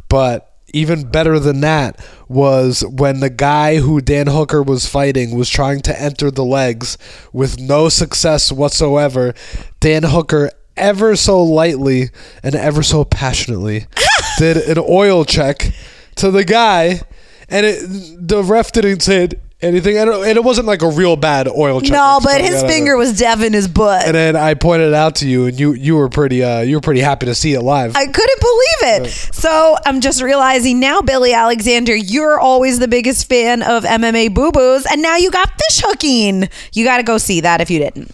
But 0.08 0.52
even 0.74 1.12
better 1.12 1.38
than 1.38 1.62
that 1.62 2.04
was 2.28 2.84
when 2.84 3.20
the 3.20 3.30
guy 3.30 3.78
who 3.78 4.02
Dan 4.02 4.26
Hooker 4.26 4.64
was 4.64 4.88
fighting 4.88 5.38
was 5.38 5.52
trying 5.52 5.82
to 5.82 6.02
enter 6.02 6.32
the 6.32 6.44
legs 6.44 6.98
with 7.32 7.60
no 7.60 7.90
success 7.90 8.52
whatsoever. 8.52 9.36
Dan 9.80 10.02
Hooker 10.02 10.50
ever 10.76 11.16
so 11.16 11.44
lightly 11.44 12.10
and 12.42 12.56
ever 12.56 12.82
so 12.82 13.06
passionately 13.06 13.86
did 14.40 14.58
an 14.58 14.84
oil 14.90 15.26
check 15.26 15.74
to 16.16 16.32
the 16.32 16.44
guy 16.44 17.02
and 17.50 17.68
it, 17.68 18.28
the 18.28 18.44
ref 18.44 18.72
didn't 18.72 19.02
say 19.02 19.30
anything 19.62 19.98
and 19.98 20.10
it, 20.10 20.16
and 20.28 20.38
it 20.38 20.44
wasn't 20.44 20.66
like 20.68 20.82
a 20.82 20.89
real 20.89 21.16
bad 21.16 21.48
oil 21.48 21.82
check 21.82 21.92
No, 21.92 22.20
but 22.24 22.39
his 22.42 22.62
finger 22.63 22.96
was 22.96 23.18
deaf 23.18 23.42
in 23.44 23.51
his 23.54 23.68
butt. 23.68 24.06
and 24.06 24.16
then 24.16 24.36
I 24.36 24.54
pointed 24.54 24.89
it 24.89 24.94
out 24.94 25.16
to 25.16 25.28
you 25.28 25.48
and 25.48 25.60
you 25.60 25.74
you 25.74 25.96
were 25.98 26.10
pretty 26.10 26.44
uh 26.44 26.62
you 26.62 26.78
were 26.78 26.82
pretty 26.82 27.01
happy 27.01 27.25
to 27.25 27.36
see 27.36 27.54
it 27.54 27.62
live 27.62 27.96
I 27.96 28.06
couldn't 28.06 28.39
believe 28.39 29.04
it. 29.06 29.10
So 29.34 29.78
I'm 29.86 30.00
just 30.01 30.22
realizing 30.22 30.80
now, 30.80 31.01
Billy 31.01 31.34
Alexander, 31.34 31.96
you're 31.96 32.39
always 32.39 32.80
the 32.80 32.88
biggest 32.88 33.28
fan 33.28 33.62
of 33.62 33.84
MMA 33.84 34.34
boo 34.34 34.51
boos, 34.51 34.86
and 34.86 35.01
now 35.01 35.16
you 35.18 35.30
got 35.32 35.50
fish 35.50 35.82
hooking. 35.84 36.48
You 36.74 36.84
got 36.86 36.98
to 36.98 37.04
go 37.04 37.18
see 37.18 37.42
that 37.42 37.62
if 37.62 37.70
you 37.70 37.80
didn't. 37.80 38.12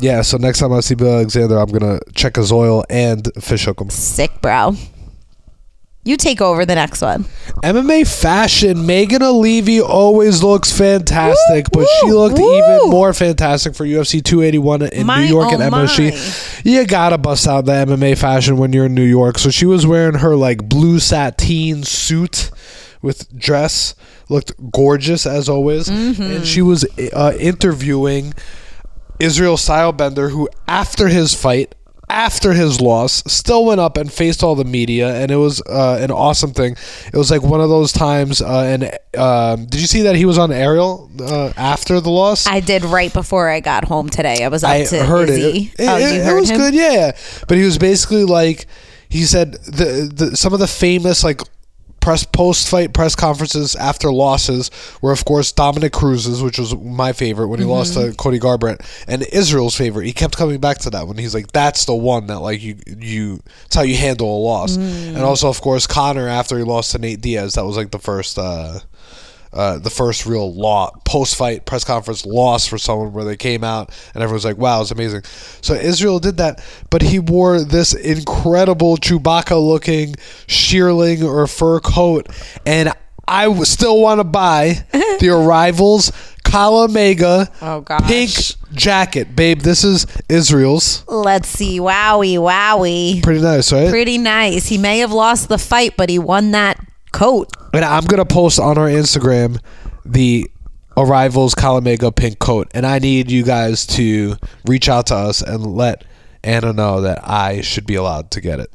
yeah 0.00 0.22
so 0.22 0.36
next 0.36 0.58
time 0.58 0.72
I 0.72 0.80
see 0.80 0.94
Billy 0.94 1.12
Alexander 1.12 1.58
I'm 1.58 1.70
gonna 1.70 2.00
check 2.14 2.36
his 2.36 2.52
oil 2.52 2.84
and 2.90 3.30
fish 3.40 3.64
hook 3.64 3.80
him 3.80 3.88
Sick, 3.90 4.30
bro. 4.42 4.76
You 6.04 6.16
take 6.16 6.40
over 6.40 6.66
the 6.66 6.74
next 6.74 7.00
one. 7.00 7.24
MMA 7.62 8.06
fashion. 8.08 8.86
Megan 8.86 9.22
Olivi 9.22 9.80
always 9.80 10.42
looks 10.42 10.76
fantastic, 10.76 11.66
Woo, 11.72 11.82
but 11.82 11.88
she 12.00 12.10
looked 12.10 12.38
woo. 12.38 12.56
even 12.56 12.90
more 12.90 13.12
fantastic 13.12 13.76
for 13.76 13.84
UFC 13.84 14.22
281 14.22 14.82
in 14.82 15.06
My, 15.06 15.20
New 15.22 15.28
York 15.28 15.48
oh 15.52 15.60
and. 15.60 15.72
MSG. 15.72 16.64
You 16.64 16.84
gotta 16.86 17.18
bust 17.18 17.46
out 17.46 17.66
the 17.66 17.72
MMA 17.72 18.18
fashion 18.18 18.56
when 18.56 18.72
you're 18.72 18.86
in 18.86 18.94
New 18.94 19.04
York. 19.04 19.38
So 19.38 19.50
she 19.50 19.64
was 19.64 19.86
wearing 19.86 20.14
her 20.16 20.34
like 20.34 20.68
blue 20.68 20.98
sateen 20.98 21.84
suit 21.84 22.50
with 23.00 23.36
dress, 23.38 23.94
looked 24.28 24.52
gorgeous 24.72 25.24
as 25.24 25.48
always, 25.48 25.88
and 25.88 26.44
she 26.46 26.62
was 26.62 26.84
uh, 27.12 27.32
interviewing 27.38 28.34
Israel 29.20 29.56
Stylebender, 29.56 30.30
who 30.30 30.48
after 30.66 31.06
his 31.08 31.32
fight, 31.34 31.74
after 32.12 32.52
his 32.52 32.80
loss, 32.80 33.22
still 33.26 33.64
went 33.64 33.80
up 33.80 33.96
and 33.96 34.12
faced 34.12 34.42
all 34.42 34.54
the 34.54 34.64
media, 34.64 35.14
and 35.14 35.30
it 35.30 35.36
was 35.36 35.62
uh, 35.62 35.98
an 36.00 36.10
awesome 36.10 36.52
thing. 36.52 36.76
It 37.06 37.16
was 37.16 37.30
like 37.30 37.42
one 37.42 37.60
of 37.60 37.68
those 37.68 37.92
times. 37.92 38.42
Uh, 38.42 38.60
and 38.62 39.18
um, 39.18 39.66
did 39.66 39.80
you 39.80 39.86
see 39.86 40.02
that 40.02 40.14
he 40.14 40.24
was 40.24 40.38
on 40.38 40.52
Ariel 40.52 41.10
uh, 41.20 41.52
after 41.56 42.00
the 42.00 42.10
loss? 42.10 42.46
I 42.46 42.60
did 42.60 42.84
right 42.84 43.12
before 43.12 43.48
I 43.48 43.60
got 43.60 43.84
home 43.86 44.08
today. 44.10 44.44
I 44.44 44.48
was 44.48 44.62
up 44.62 44.70
I 44.70 44.84
to 44.84 45.04
heard 45.04 45.30
Izzy. 45.30 45.72
it. 45.76 45.80
It, 45.80 45.88
oh, 45.88 45.96
it- 45.96 46.02
it 46.20 46.24
heard 46.24 46.40
was 46.40 46.50
him? 46.50 46.58
good, 46.58 46.74
yeah. 46.74 47.16
But 47.48 47.56
he 47.56 47.64
was 47.64 47.78
basically 47.78 48.24
like 48.24 48.66
he 49.08 49.22
said 49.24 49.52
the, 49.52 50.10
the 50.14 50.36
some 50.36 50.52
of 50.54 50.60
the 50.60 50.66
famous 50.66 51.22
like 51.24 51.40
press 52.02 52.24
post 52.24 52.68
fight 52.68 52.92
press 52.92 53.14
conferences 53.14 53.74
after 53.76 54.12
losses 54.12 54.70
were 55.00 55.12
of 55.12 55.24
course 55.24 55.52
Dominick 55.52 55.92
Cruz's, 55.92 56.42
which 56.42 56.58
was 56.58 56.76
my 56.76 57.12
favorite 57.12 57.48
when 57.48 57.60
he 57.60 57.64
lost 57.64 57.94
Mm-hmm. 57.94 58.10
to 58.10 58.16
Cody 58.16 58.38
Garbrandt, 58.38 58.84
and 59.08 59.22
Israel's 59.32 59.76
favorite. 59.76 60.04
He 60.04 60.12
kept 60.12 60.36
coming 60.36 60.60
back 60.60 60.78
to 60.78 60.90
that 60.90 61.08
when 61.08 61.16
he's 61.16 61.34
like, 61.34 61.52
"That's 61.52 61.84
the 61.86 61.94
one 61.94 62.26
that 62.26 62.40
like 62.40 62.62
you 62.62 62.76
you 62.86 63.42
it's 63.64 63.74
how 63.76 63.82
you 63.82 63.96
handle 63.96 64.28
a 64.36 64.40
loss." 64.40 64.76
Mm. 64.76 65.14
And 65.14 65.18
also, 65.18 65.48
of 65.48 65.60
course, 65.60 65.86
Conor 65.86 66.28
after 66.28 66.58
he 66.58 66.64
lost 66.64 66.92
to 66.92 66.98
Nate 66.98 67.20
Diaz, 67.20 67.54
that 67.54 67.64
was 67.64 67.76
like 67.76 67.90
the 67.90 67.98
first. 67.98 68.38
uh 68.38 68.80
uh, 69.52 69.78
the 69.78 69.90
first 69.90 70.24
real 70.26 70.52
law 70.54 70.90
post 71.04 71.36
fight 71.36 71.66
press 71.66 71.84
conference 71.84 72.24
loss 72.24 72.66
for 72.66 72.78
someone 72.78 73.12
where 73.12 73.24
they 73.24 73.36
came 73.36 73.62
out 73.62 73.90
and 74.14 74.22
everyone's 74.22 74.44
like, 74.44 74.56
"Wow, 74.58 74.80
it's 74.80 74.90
amazing." 74.90 75.22
So 75.60 75.74
Israel 75.74 76.18
did 76.18 76.38
that, 76.38 76.64
but 76.90 77.02
he 77.02 77.18
wore 77.18 77.60
this 77.62 77.94
incredible 77.94 78.96
Chewbacca 78.96 79.60
looking 79.60 80.14
shearling 80.46 81.22
or 81.22 81.46
fur 81.46 81.80
coat, 81.80 82.28
and 82.64 82.92
I 83.28 83.44
w- 83.44 83.64
still 83.64 84.00
want 84.00 84.20
to 84.20 84.24
buy 84.24 84.84
the 85.20 85.28
Arrivals 85.30 86.12
Kala 86.44 86.88
Mega 86.88 87.48
Oh, 87.62 87.82
pink 88.06 88.30
jacket, 88.72 89.36
babe. 89.36 89.60
This 89.60 89.84
is 89.84 90.06
Israel's. 90.28 91.04
Let's 91.08 91.48
see. 91.48 91.78
Wowie, 91.78 92.34
wowie. 92.36 93.22
Pretty 93.22 93.40
nice, 93.40 93.72
right? 93.72 93.90
Pretty 93.90 94.18
nice. 94.18 94.66
He 94.68 94.76
may 94.76 94.98
have 94.98 95.12
lost 95.12 95.48
the 95.48 95.58
fight, 95.58 95.94
but 95.96 96.10
he 96.10 96.18
won 96.18 96.50
that 96.50 96.78
coat. 97.12 97.48
And 97.72 97.84
I'm 97.84 98.04
gonna 98.04 98.24
post 98.24 98.58
on 98.58 98.78
our 98.78 98.88
Instagram 98.88 99.60
the 100.04 100.50
Arrivals 100.96 101.54
Kalamega 101.54 102.14
pink 102.14 102.38
coat, 102.38 102.70
and 102.74 102.86
I 102.86 102.98
need 102.98 103.30
you 103.30 103.44
guys 103.44 103.86
to 103.88 104.36
reach 104.66 104.88
out 104.88 105.06
to 105.06 105.14
us 105.14 105.40
and 105.40 105.74
let 105.74 106.04
Anna 106.44 106.72
know 106.72 107.02
that 107.02 107.26
I 107.26 107.60
should 107.60 107.86
be 107.86 107.94
allowed 107.94 108.30
to 108.32 108.40
get 108.40 108.60
it. 108.60 108.70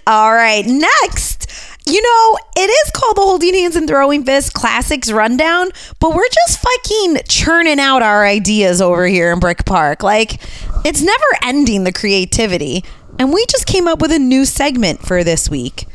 All 0.06 0.32
right, 0.32 0.64
next. 0.64 1.50
You 1.84 2.00
know, 2.00 2.38
it 2.56 2.70
is 2.70 2.90
called 2.92 3.16
the 3.16 3.22
Holding 3.22 3.54
Hands 3.54 3.74
and 3.74 3.88
Throwing 3.88 4.24
Fists 4.24 4.50
Classics 4.50 5.10
Rundown, 5.10 5.70
but 5.98 6.14
we're 6.14 6.28
just 6.28 6.60
fucking 6.60 7.22
churning 7.28 7.80
out 7.80 8.02
our 8.02 8.24
ideas 8.24 8.80
over 8.80 9.06
here 9.06 9.32
in 9.32 9.40
Brick 9.40 9.64
Park. 9.64 10.04
Like, 10.04 10.40
it's 10.84 11.02
never 11.02 11.24
ending 11.42 11.82
the 11.82 11.92
creativity. 11.92 12.84
And 13.18 13.32
we 13.32 13.44
just 13.46 13.66
came 13.66 13.88
up 13.88 14.00
with 14.00 14.12
a 14.12 14.18
new 14.18 14.44
segment 14.44 15.02
for 15.02 15.24
this 15.24 15.50
week 15.50 15.86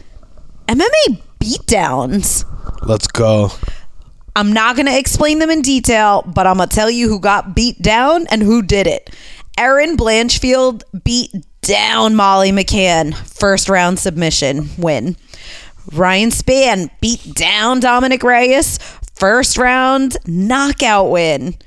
MMA 0.67 1.21
beatdowns. 1.39 2.45
Let's 2.85 3.07
go. 3.07 3.49
I'm 4.35 4.53
not 4.53 4.75
going 4.75 4.85
to 4.85 4.97
explain 4.97 5.39
them 5.39 5.49
in 5.49 5.61
detail, 5.61 6.23
but 6.27 6.45
I'm 6.45 6.57
going 6.57 6.69
to 6.69 6.75
tell 6.75 6.91
you 6.91 7.09
who 7.09 7.19
got 7.19 7.55
beat 7.55 7.81
down 7.81 8.27
and 8.27 8.43
who 8.43 8.61
did 8.61 8.85
it. 8.85 9.09
Erin 9.57 9.97
Blanchfield 9.97 10.83
beat 11.03 11.31
down 11.61 12.15
Molly 12.15 12.51
McCann, 12.51 13.15
first 13.15 13.67
round 13.67 13.97
submission 13.97 14.69
win. 14.77 15.15
Ryan 15.91 16.29
Spann 16.29 16.91
beat 17.01 17.33
down 17.33 17.79
Dominick 17.79 18.21
Reyes, 18.21 18.77
first 19.15 19.57
round 19.57 20.17
knockout 20.27 21.09
win. 21.09 21.57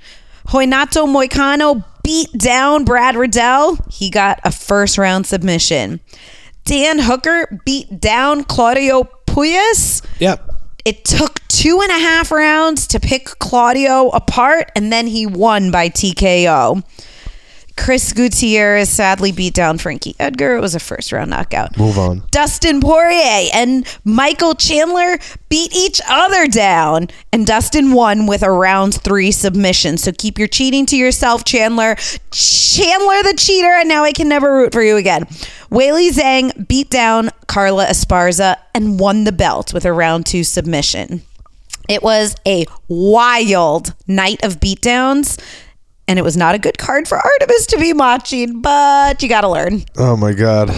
Renato 0.52 1.06
Moicano 1.06 1.84
beat 2.02 2.32
down 2.32 2.84
Brad 2.84 3.16
Riddell. 3.16 3.76
He 3.90 4.10
got 4.10 4.40
a 4.44 4.52
first 4.52 4.98
round 4.98 5.26
submission. 5.26 6.00
Dan 6.64 6.98
Hooker 6.98 7.60
beat 7.64 8.00
down 8.00 8.44
Claudio 8.44 9.08
Puelles. 9.26 10.04
Yep. 10.18 10.48
It 10.84 11.04
took 11.04 11.46
two 11.48 11.80
and 11.82 11.90
a 11.90 11.98
half 11.98 12.30
rounds 12.30 12.86
to 12.88 13.00
pick 13.00 13.26
Claudio 13.38 14.08
apart, 14.08 14.70
and 14.74 14.92
then 14.92 15.06
he 15.06 15.26
won 15.26 15.70
by 15.70 15.88
TKO. 15.88 16.82
Chris 17.80 18.12
Gutierrez 18.12 18.90
sadly 18.90 19.32
beat 19.32 19.54
down 19.54 19.78
Frankie 19.78 20.14
Edgar. 20.18 20.54
It 20.54 20.60
was 20.60 20.74
a 20.74 20.80
first 20.80 21.12
round 21.12 21.30
knockout. 21.30 21.78
Move 21.78 21.98
on. 21.98 22.22
Dustin 22.30 22.78
Poirier 22.78 23.48
and 23.54 23.86
Michael 24.04 24.54
Chandler 24.54 25.18
beat 25.48 25.74
each 25.74 25.98
other 26.06 26.46
down, 26.46 27.08
and 27.32 27.46
Dustin 27.46 27.92
won 27.92 28.26
with 28.26 28.42
a 28.42 28.50
round 28.50 28.94
three 29.02 29.32
submission. 29.32 29.96
So 29.96 30.12
keep 30.12 30.38
your 30.38 30.46
cheating 30.46 30.84
to 30.86 30.96
yourself, 30.96 31.44
Chandler. 31.44 31.96
Chandler 32.30 33.22
the 33.22 33.34
cheater, 33.38 33.72
and 33.72 33.88
now 33.88 34.04
I 34.04 34.12
can 34.12 34.28
never 34.28 34.58
root 34.58 34.72
for 34.74 34.82
you 34.82 34.96
again. 34.96 35.24
Weili 35.70 36.10
Zhang 36.10 36.68
beat 36.68 36.90
down 36.90 37.30
Carla 37.46 37.86
Esparza 37.86 38.56
and 38.74 39.00
won 39.00 39.24
the 39.24 39.32
belt 39.32 39.72
with 39.72 39.86
a 39.86 39.92
round 39.92 40.26
two 40.26 40.44
submission. 40.44 41.22
It 41.88 42.02
was 42.02 42.36
a 42.46 42.66
wild 42.88 43.94
night 44.06 44.44
of 44.44 44.60
beatdowns. 44.60 45.40
And 46.10 46.18
it 46.18 46.22
was 46.22 46.36
not 46.36 46.56
a 46.56 46.58
good 46.58 46.76
card 46.76 47.06
for 47.06 47.18
Artemis 47.18 47.66
to 47.66 47.78
be 47.78 47.92
watching, 47.92 48.60
but 48.62 49.22
you 49.22 49.28
got 49.28 49.42
to 49.42 49.48
learn. 49.48 49.84
Oh 49.96 50.16
my 50.16 50.32
god. 50.32 50.68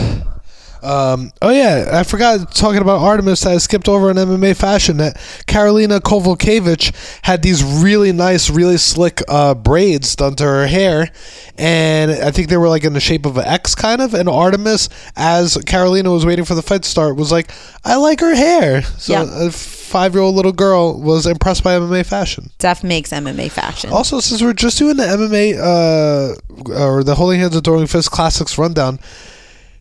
Um, 0.82 1.32
oh 1.40 1.50
yeah, 1.50 1.90
I 1.92 2.02
forgot 2.02 2.54
talking 2.54 2.80
about 2.82 3.00
Artemis. 3.00 3.46
I 3.46 3.58
skipped 3.58 3.88
over 3.88 4.10
in 4.10 4.16
MMA 4.16 4.56
fashion 4.56 4.96
that 4.98 5.16
Karolina 5.46 6.00
Kowalkiewicz 6.00 6.92
had 7.22 7.42
these 7.42 7.62
really 7.62 8.12
nice, 8.12 8.50
really 8.50 8.76
slick 8.78 9.22
uh, 9.28 9.54
braids 9.54 10.16
done 10.16 10.34
to 10.36 10.44
her 10.44 10.66
hair, 10.66 11.10
and 11.56 12.10
I 12.10 12.30
think 12.30 12.48
they 12.48 12.56
were 12.56 12.68
like 12.68 12.84
in 12.84 12.92
the 12.94 13.00
shape 13.00 13.26
of 13.26 13.36
an 13.36 13.44
X 13.46 13.74
kind 13.74 14.00
of. 14.02 14.14
And 14.14 14.28
Artemis, 14.28 14.88
as 15.16 15.56
Karolina 15.58 16.12
was 16.12 16.26
waiting 16.26 16.44
for 16.44 16.54
the 16.54 16.62
fight 16.62 16.82
to 16.82 16.88
start, 16.88 17.16
was 17.16 17.30
like, 17.30 17.50
"I 17.84 17.96
like 17.96 18.20
her 18.20 18.34
hair." 18.34 18.82
So 18.82 19.12
Yeah. 19.12 19.46
a 19.46 19.50
five-year-old 19.50 20.34
little 20.34 20.52
girl 20.52 20.98
was 21.00 21.26
impressed 21.26 21.62
by 21.62 21.74
MMA 21.74 22.02
fashion. 22.04 22.50
Def 22.58 22.82
makes 22.82 23.10
MMA 23.12 23.50
fashion. 23.50 23.90
Also, 23.92 24.20
since 24.20 24.42
we're 24.42 24.54
just 24.54 24.78
doing 24.78 24.96
the 24.96 25.04
MMA 25.04 25.58
uh, 25.58 26.74
or 26.82 27.04
the 27.04 27.14
Holding 27.14 27.40
Hands 27.40 27.54
and 27.54 27.62
Throwing 27.62 27.86
Fists 27.86 28.08
Classics 28.08 28.56
rundown, 28.56 28.98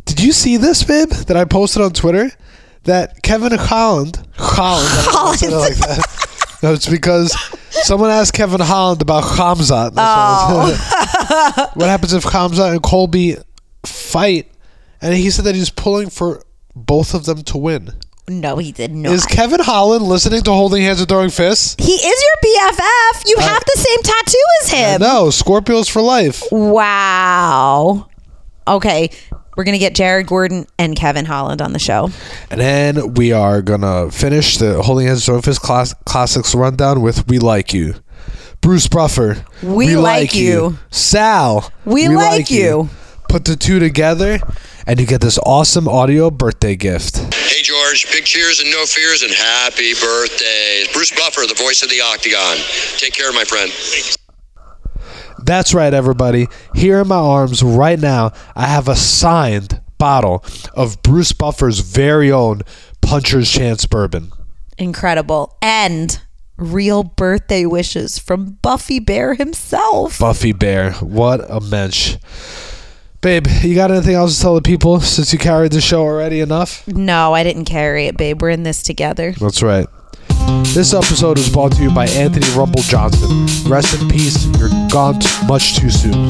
did 0.05 0.21
you 0.21 0.31
see 0.31 0.57
this, 0.57 0.83
babe, 0.83 1.09
that 1.09 1.37
I 1.37 1.45
posted 1.45 1.81
on 1.81 1.91
Twitter? 1.91 2.31
That 2.83 3.21
Kevin 3.21 3.51
Holland, 3.57 4.25
Holland, 4.35 4.87
I 4.89 5.37
don't 5.39 5.53
I 5.53 5.57
like 5.57 5.75
that. 5.75 6.57
No, 6.63 6.73
it's 6.73 6.89
because 6.89 7.35
someone 7.69 8.09
asked 8.09 8.33
Kevin 8.33 8.59
Holland 8.59 9.01
about. 9.01 9.23
That's 9.23 9.95
Oh. 9.99 11.71
what, 11.73 11.89
happens 11.89 12.13
if 12.13 12.23
Khamzat 12.23 12.71
and 12.71 12.83
Colby 12.83 13.37
fight? 13.85 14.51
And 15.01 15.13
he 15.15 15.31
said 15.31 15.45
that 15.45 15.55
he's 15.55 15.69
pulling 15.71 16.09
for 16.09 16.43
both 16.75 17.13
of 17.13 17.25
them 17.25 17.43
to 17.43 17.57
win. 17.57 17.89
No, 18.27 18.57
he 18.57 18.71
did 18.71 18.93
not. 18.93 19.11
Is 19.11 19.25
Kevin 19.25 19.59
Holland 19.59 20.05
listening 20.05 20.43
to 20.43 20.51
Holding 20.51 20.83
Hands 20.83 20.99
and 20.99 21.09
Throwing 21.09 21.31
Fists? 21.31 21.75
he 21.83 21.93
is 21.93 22.03
your 22.03 22.71
BFF. 22.71 23.23
You 23.25 23.37
have 23.39 23.63
the 23.65 23.77
same 23.77 24.01
tattoo 24.03 24.37
as 24.61 24.69
him. 24.69 25.01
No, 25.01 25.25
Scorpios 25.27 25.89
for 25.89 26.01
life. 26.01 26.43
Wow. 26.51 28.07
Okay, 28.67 29.09
we're 29.55 29.63
gonna 29.63 29.77
get 29.77 29.93
Jared 29.95 30.27
Gordon 30.27 30.65
and 30.79 30.95
Kevin 30.95 31.25
Holland 31.25 31.61
on 31.61 31.73
the 31.73 31.79
show. 31.79 32.09
And 32.49 32.59
then 32.61 33.13
we 33.15 33.31
are 33.31 33.61
gonna 33.61 34.09
finish 34.11 34.57
the 34.57 34.81
Holding 34.81 35.07
Hands 35.07 35.23
Throwing 35.23 35.41
Fist 35.41 35.61
class- 35.61 35.93
Classics 36.05 36.55
rundown 36.55 37.01
with 37.01 37.27
"We 37.27 37.39
Like 37.39 37.73
You." 37.73 37.95
Bruce 38.61 38.87
Buffer. 38.87 39.43
We 39.63 39.95
Like 39.95 40.35
You. 40.35 40.77
Sal. 40.91 41.71
We 41.85 42.07
Like 42.07 42.51
You. 42.51 42.89
Put 43.27 43.45
the 43.45 43.55
two 43.55 43.79
together, 43.79 44.39
and 44.85 44.99
you 44.99 45.05
get 45.05 45.21
this 45.21 45.39
awesome 45.45 45.87
audio 45.87 46.29
birthday 46.29 46.75
gift. 46.75 47.17
Hey 47.33 47.61
George, 47.63 48.05
big 48.11 48.25
cheers 48.25 48.59
and 48.59 48.69
no 48.69 48.85
fears 48.85 49.23
and 49.23 49.33
happy 49.33 49.93
birthday. 49.93 50.83
Bruce 50.93 51.11
Buffer, 51.11 51.47
the 51.47 51.55
voice 51.55 51.81
of 51.81 51.89
the 51.89 52.01
Octagon. 52.01 52.57
Take 52.97 53.13
care, 53.13 53.31
my 53.31 53.45
friend. 53.45 53.71
That's 55.43 55.73
right, 55.73 55.93
everybody. 55.93 56.47
Here 56.75 57.01
in 57.01 57.07
my 57.07 57.15
arms 57.15 57.63
right 57.63 57.99
now, 57.99 58.31
I 58.55 58.67
have 58.67 58.87
a 58.87 58.95
signed 58.95 59.81
bottle 59.97 60.43
of 60.73 61.01
Bruce 61.03 61.31
Buffer's 61.31 61.79
very 61.79 62.31
own 62.31 62.61
Puncher's 63.01 63.51
Chance 63.51 63.85
bourbon. 63.85 64.31
Incredible. 64.77 65.57
And 65.61 66.19
real 66.57 67.03
birthday 67.03 67.65
wishes 67.65 68.17
from 68.19 68.57
Buffy 68.61 68.99
Bear 68.99 69.33
himself. 69.35 70.19
Buffy 70.19 70.53
Bear. 70.53 70.93
What 70.93 71.41
a 71.49 71.59
mensch. 71.59 72.17
Babe, 73.21 73.45
you 73.61 73.75
got 73.75 73.91
anything 73.91 74.15
else 74.15 74.35
to 74.35 74.41
tell 74.41 74.55
the 74.55 74.61
people 74.63 74.99
since 74.99 75.31
you 75.31 75.37
carried 75.37 75.71
the 75.71 75.81
show 75.81 76.01
already 76.01 76.39
enough? 76.39 76.87
no, 76.87 77.33
I 77.33 77.43
didn't 77.43 77.65
carry 77.65 78.07
it, 78.07 78.17
babe. 78.17 78.41
We're 78.41 78.49
in 78.49 78.63
this 78.63 78.81
together. 78.81 79.33
That's 79.39 79.61
right. 79.61 79.87
This 80.73 80.93
episode 80.93 81.37
is 81.37 81.49
brought 81.49 81.73
to 81.73 81.83
you 81.83 81.91
by 81.93 82.07
Anthony 82.07 82.47
Rumble 82.55 82.81
Johnson. 82.83 83.45
Rest 83.69 84.01
in 84.01 84.07
peace. 84.09 84.45
You're 84.57 84.69
gone 84.89 85.19
much 85.47 85.75
too 85.75 85.89
soon. 85.89 86.29